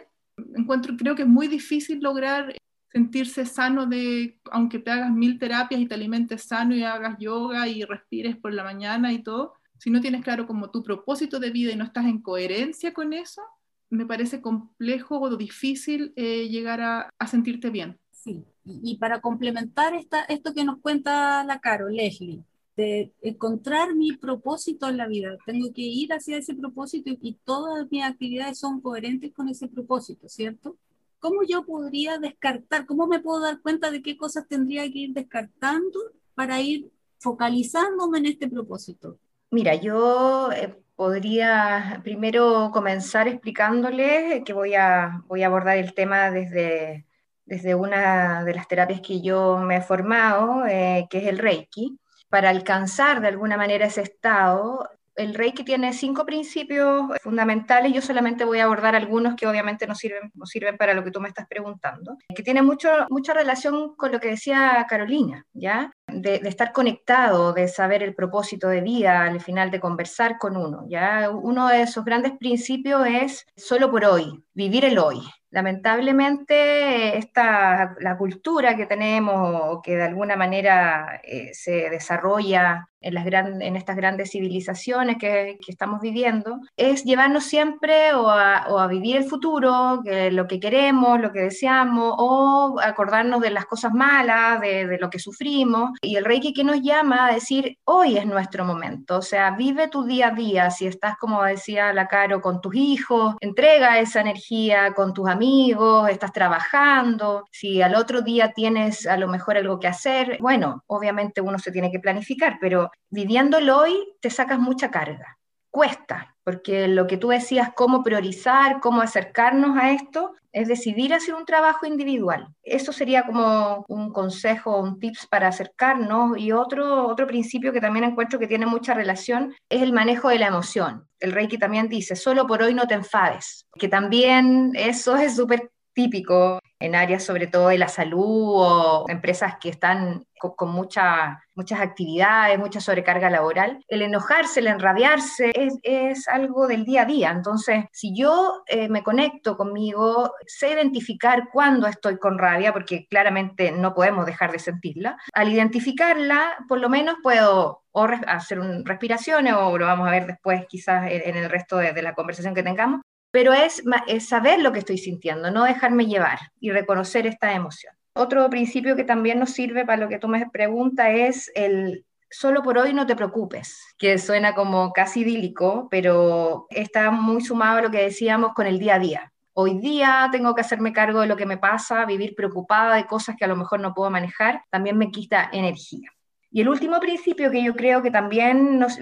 encuentro, 0.56 0.96
creo 0.98 1.16
que 1.16 1.24
es 1.24 1.28
muy 1.28 1.48
difícil 1.48 2.00
lograr 2.02 2.56
sentirse 2.92 3.46
sano 3.46 3.86
de, 3.88 4.40
aunque 4.52 4.80
te 4.80 4.92
hagas 4.92 5.12
mil 5.12 5.40
terapias 5.40 5.82
y 5.82 5.88
te 5.88 5.96
alimentes 5.96 6.44
sano 6.44 6.76
y 6.76 6.84
hagas 6.84 7.18
yoga 7.20 7.68
y 7.68 7.84
respires 7.84 8.38
por 8.38 8.54
la 8.54 8.64
mañana 8.64 9.12
y 9.12 9.24
todo, 9.24 9.56
si 9.78 9.90
no 9.90 10.02
tienes 10.02 10.24
claro 10.24 10.48
como 10.48 10.72
tu 10.72 10.84
propósito 10.84 11.40
de 11.40 11.52
vida 11.52 11.72
y 11.72 11.76
no 11.76 11.84
estás 11.84 12.06
en 12.06 12.22
coherencia 12.22 12.94
con 12.94 13.14
eso, 13.14 13.42
me 13.90 14.06
parece 14.06 14.42
complejo 14.42 15.20
o 15.20 15.36
difícil 15.38 16.14
eh, 16.16 16.50
llegar 16.50 16.82
a, 16.82 17.10
sentirte 17.28 17.70
bien. 17.70 18.00
Sí, 18.12 18.46
y, 18.66 18.98
para 18.98 19.22
complementar 19.22 19.94
esto 19.94 20.54
que 20.54 20.64
nos 20.64 20.80
cuenta 20.80 21.44
la 21.44 21.60
Caro, 21.60 21.90
Leslie, 21.90 22.44
de 22.76 23.14
encontrar 23.22 23.94
mi 23.96 24.14
propósito 24.14 24.90
en 24.90 24.98
la 24.98 25.08
vida, 25.08 25.38
tengo 25.46 25.72
que 25.74 25.82
ir 25.82 26.12
hacia 26.14 26.38
ese 26.38 26.56
propósito 26.56 27.10
y, 27.10 27.20
y 27.22 27.34
todas 27.44 27.88
mis 27.92 28.04
actividades 28.04 28.60
son 28.60 28.82
coherentes 28.82 29.32
con 29.34 29.50
ese 29.50 29.68
propósito, 29.68 30.28
¿cierto? 30.28 30.78
¿Cómo 31.20 31.44
yo 31.48 31.66
podría 31.66 32.18
descartar, 32.18 32.86
cómo 32.86 33.08
me 33.08 33.20
puedo 33.20 33.42
dar 33.42 33.62
cuenta 33.62 33.92
de 33.92 34.02
qué 34.02 34.18
cosas 34.18 34.48
tendría 34.48 34.84
que 34.92 35.00
ir 35.00 35.14
descartando 35.14 36.00
para 36.34 36.62
ir 36.62 36.92
focalizándome 37.20 38.18
en 38.20 38.26
este 38.26 38.50
propósito? 38.50 39.20
Mira, 39.54 39.76
yo 39.76 40.52
eh, 40.52 40.76
podría 40.96 42.02
primero 42.04 42.72
comenzar 42.74 43.28
explicándole 43.28 44.42
que 44.44 44.52
voy 44.52 44.74
a, 44.74 45.22
voy 45.28 45.44
a 45.44 45.46
abordar 45.46 45.78
el 45.78 45.94
tema 45.94 46.32
desde, 46.32 47.06
desde 47.46 47.76
una 47.76 48.44
de 48.46 48.56
las 48.56 48.68
terapias 48.68 49.02
que 49.02 49.22
yo 49.22 49.60
me 49.60 49.78
he 49.78 49.82
formado, 49.82 50.66
eh, 50.66 51.06
que 51.08 51.20
es 51.20 51.26
el 51.28 51.38
Reiki. 51.38 52.00
Para 52.30 52.50
alcanzar 52.50 53.22
de 53.22 53.28
alguna 53.28 53.56
manera 53.56 53.86
ese 53.86 54.02
estado, 54.02 54.90
el 55.16 55.36
Reiki 55.36 55.64
tiene 55.64 55.94
cinco 55.94 56.26
principios 56.26 57.06
fundamentales, 57.22 57.94
yo 57.94 58.02
solamente 58.02 58.46
voy 58.46 58.60
a 58.60 58.64
abordar 58.64 58.96
algunos 58.96 59.36
que 59.36 59.46
obviamente 59.46 59.86
no 59.86 59.94
sirven, 59.94 60.32
no 60.34 60.48
sirven 60.48 60.78
para 60.78 60.96
lo 60.96 61.04
que 61.04 61.12
tú 61.12 61.22
me 61.22 61.28
estás 61.28 61.48
preguntando, 61.48 62.18
que 62.36 62.42
tiene 62.42 62.64
mucho, 62.64 62.90
mucha 63.10 63.34
relación 63.34 63.96
con 63.96 64.12
lo 64.12 64.20
que 64.20 64.30
decía 64.30 64.86
Carolina, 64.90 65.46
¿ya? 65.54 65.92
De, 66.08 66.36
estar 66.46 66.74
conectado, 66.74 67.54
de 67.54 67.68
saber 67.68 68.04
el 68.04 68.14
propósito 68.14 68.68
de 68.68 68.82
vida, 68.82 69.24
al 69.24 69.42
final 69.42 69.72
de 69.72 69.80
conversar 69.80 70.38
con 70.38 70.58
uno, 70.58 70.86
¿ya? 70.88 71.30
Uno 71.32 71.68
de 71.70 71.82
esos 71.82 72.06
grandes 72.06 72.34
principios 72.38 73.08
es 73.08 73.46
solo 73.56 73.90
por 73.90 74.06
hoy, 74.06 74.44
vivir 74.54 74.86
el 74.86 75.00
hoy, 75.00 75.22
lamentablemente 75.54 77.16
esta, 77.16 77.96
la 78.00 78.18
cultura 78.18 78.76
que 78.76 78.88
tenemos, 78.88 79.82
que 79.84 79.96
de 79.96 80.04
alguna 80.04 80.36
manera 80.36 81.22
eh, 81.24 81.52
se 81.54 81.92
desarrolla 81.92 82.90
en, 83.00 83.14
las 83.14 83.24
gran, 83.24 83.62
en 83.62 83.76
estas 83.76 83.96
grandes 83.96 84.32
civilizaciones 84.32 85.18
que, 85.20 85.60
estamos 85.68 86.02
viviendo, 86.02 86.60
es 86.76 87.04
llevarnos 87.04 87.44
siempre 87.44 88.16
o 88.16 88.32
a, 88.32 88.88
vivir 88.88 89.18
el 89.18 89.26
futuro, 89.26 90.02
lo 90.04 90.48
que 90.48 90.60
queremos, 90.60 91.20
lo 91.22 91.32
que 91.32 91.42
deseamos, 91.42 92.16
o 92.18 92.80
acordarnos 92.82 93.40
de 93.40 93.52
las 93.52 93.66
cosas 93.66 93.94
malas, 93.94 94.60
de 94.60 94.98
lo 95.00 95.12
que 95.12 95.20
sufrimos. 95.20 95.92
Y 96.02 96.16
el 96.16 96.26
Reiki 96.26 96.54
que 96.54 96.64
nos 96.64 96.82
llama 96.82 97.28
a 97.28 97.34
decir, 97.34 97.78
hoy 97.86 98.18
es 98.18 98.26
nuestro 98.26 98.66
momento, 98.66 99.18
o 99.18 99.22
sea, 99.22 99.52
vive 99.52 99.88
tu 99.88 100.04
día 100.04 100.28
a 100.28 100.32
día, 100.32 100.72
si 100.72 100.88
estás, 100.88 101.18
como 101.18 101.44
decía 101.44 101.94
la 101.94 102.08
Caro, 102.08 102.42
con 102.42 102.62
tus 102.62 102.76
hijos, 102.76 103.36
entrega 103.40 104.00
esa 104.00 104.22
energía 104.22 104.94
con 104.94 105.14
tus 105.14 105.28
amigos, 105.30 106.10
estás 106.10 106.32
trabajando, 106.32 107.46
si 107.52 107.82
al 107.82 107.96
otro 107.96 108.22
día 108.22 108.52
tienes 108.54 109.06
a 109.08 109.18
lo 109.18 109.28
mejor 109.28 109.58
algo 109.58 109.80
que 109.80 109.88
hacer, 109.88 110.38
bueno, 110.40 110.84
obviamente 110.88 111.42
uno 111.42 111.60
se 111.60 111.72
tiene 111.72 111.92
que 111.92 112.00
planificar, 112.00 112.58
pero 112.60 112.92
viviéndolo 113.10 113.78
hoy 113.78 114.16
te 114.22 114.30
sacas 114.30 114.60
mucha 114.60 114.90
carga. 114.92 115.38
Cuesta, 115.70 116.33
porque 116.44 116.88
lo 116.88 117.08
que 117.08 117.18
tú 117.18 117.30
decías, 117.30 117.70
cómo 117.76 118.04
priorizar, 118.04 118.80
cómo 118.80 119.02
acercarnos 119.02 119.78
a 119.78 119.92
esto, 119.92 120.36
es 120.52 120.68
decidir 120.68 121.14
hacer 121.14 121.34
un 121.34 121.46
trabajo 121.46 121.86
individual. 121.86 122.48
Eso 122.62 122.94
sería 122.94 123.24
como 123.26 123.86
un 123.88 124.14
consejo, 124.14 124.80
un 124.80 125.00
tips 125.00 125.28
para 125.28 125.48
acercarnos. 125.48 126.38
Y 126.38 126.52
otro, 126.52 127.08
otro 127.08 127.26
principio 127.26 127.74
que 127.74 127.82
también 127.82 128.06
encuentro 128.06 128.38
que 128.38 128.48
tiene 128.48 128.68
mucha 128.68 128.94
relación 128.94 129.54
es 129.68 129.82
el 129.82 129.94
manejo 129.94 130.30
de 130.30 130.40
la 130.40 130.48
emoción. 130.48 131.08
El 131.20 131.32
Reiki 131.32 131.58
también 131.58 131.90
dice, 131.90 132.16
solo 132.16 132.46
por 132.46 132.62
hoy 132.62 132.74
no 132.76 132.86
te 132.86 132.94
enfades, 132.94 133.66
que 133.80 133.88
también 133.88 134.74
eso 134.76 135.16
es 135.16 135.36
súper 135.36 135.72
típico 135.94 136.60
en 136.84 136.96
áreas 136.96 137.24
sobre 137.24 137.48
todo 137.48 137.70
de 137.70 137.78
la 137.78 137.88
salud 137.88 138.56
o 138.58 139.06
empresas 139.08 139.56
que 139.60 139.70
están 139.70 140.26
con, 140.52 140.70
mucha, 140.72 141.42
muchas 141.56 141.80
actividades, 141.80 142.60
mucha 142.60 142.82
sobrecarga 142.82 143.30
laboral, 143.30 143.80
el 143.88 144.02
enojarse, 144.02 144.60
el 144.60 144.68
enrabiarse 144.68 145.54
es, 145.56 145.80
es 145.84 146.28
algo 146.28 146.68
del 146.68 146.84
día 146.84 147.04
a 147.04 147.06
día. 147.06 147.32
Entonces, 147.32 147.86
si 147.94 148.14
yo 148.14 148.64
eh, 148.68 148.90
me 148.90 149.02
conecto 149.02 149.56
conmigo, 149.56 150.34
sé 150.46 150.72
identificar 150.72 151.50
cuándo 151.54 151.88
estoy 151.88 152.18
con 152.18 152.38
rabia, 152.38 152.74
porque 152.74 153.08
claramente 153.08 153.72
no 153.72 153.94
podemos 153.94 154.26
dejar 154.26 154.52
de 154.52 154.60
sentirla, 154.60 155.18
al 155.34 155.52
identificarla, 155.52 156.58
por 156.68 156.80
lo 156.80 156.90
menos 156.90 157.16
puedo 157.24 157.84
hacer 158.28 158.60
un, 158.60 158.86
respiraciones, 158.86 159.54
o 159.54 159.78
lo 159.78 159.86
vamos 159.86 160.08
a 160.08 160.12
ver 160.12 160.26
después 160.26 160.66
quizás 160.68 161.10
en, 161.10 161.38
el 161.38 161.50
resto 161.50 161.78
de, 161.78 162.02
la 162.02 162.16
conversación 162.16 162.56
que 162.56 162.64
tengamos, 162.64 163.02
pero 163.34 163.52
es, 163.52 163.82
saber 164.28 164.62
lo 164.62 164.72
que 164.72 164.80
estoy 164.80 165.00
sintiendo, 165.00 165.50
no 165.50 165.64
dejarme 165.64 166.06
llevar 166.06 166.38
y 166.60 166.70
reconocer 166.70 167.26
esta 167.26 167.52
emoción. 167.54 167.96
Otro 168.14 168.48
principio 168.48 168.96
que 168.96 169.04
también 169.04 169.40
nos 169.40 169.50
sirve 169.50 169.88
para 169.88 170.04
lo 170.04 170.08
que 170.08 170.20
tú 170.20 170.28
me 170.28 170.48
preguntas 170.52 171.08
es 171.10 171.52
el 171.56 172.06
solo 172.30 172.62
por 172.62 172.78
hoy 172.78 172.94
no 172.94 173.08
te 173.08 173.16
preocupes, 173.16 173.96
que 173.98 174.20
suena 174.20 174.54
como 174.54 174.94
casi 174.94 175.22
idílico, 175.22 175.88
pero 175.90 176.68
está 176.70 177.10
muy 177.10 177.42
sumado 177.42 177.80
a 177.80 177.82
lo 177.82 177.90
que 177.90 178.04
decíamos 178.04 178.54
con 178.54 178.68
el 178.68 178.78
día 178.78 178.96
a 178.96 179.00
día. 179.00 179.34
Hoy 179.54 179.80
día 179.80 180.30
tengo 180.32 180.54
que 180.54 180.62
hacerme 180.62 180.94
cargo 180.94 181.22
de 181.22 181.28
lo 181.28 181.36
que 181.36 181.48
me 181.48 181.58
pasa, 181.58 182.06
vivir 182.06 182.36
preocupada 182.36 182.96
de 182.96 183.08
cosas 183.08 183.36
que 183.36 183.46
a 183.46 183.48
lo 183.48 183.56
mejor 183.56 183.80
no 183.80 183.96
puedo 183.96 184.12
manejar, 184.12 184.62
también 184.70 184.96
me 184.96 185.10
quita 185.10 185.50
energía. 185.52 186.12
Y 186.52 186.62
el 186.62 186.70
último 186.70 187.00
principio 187.00 187.50
que 187.50 187.64
yo 187.64 187.76
creo 187.76 188.04
que 188.04 188.12
también 188.12 188.78
nos 188.78 189.00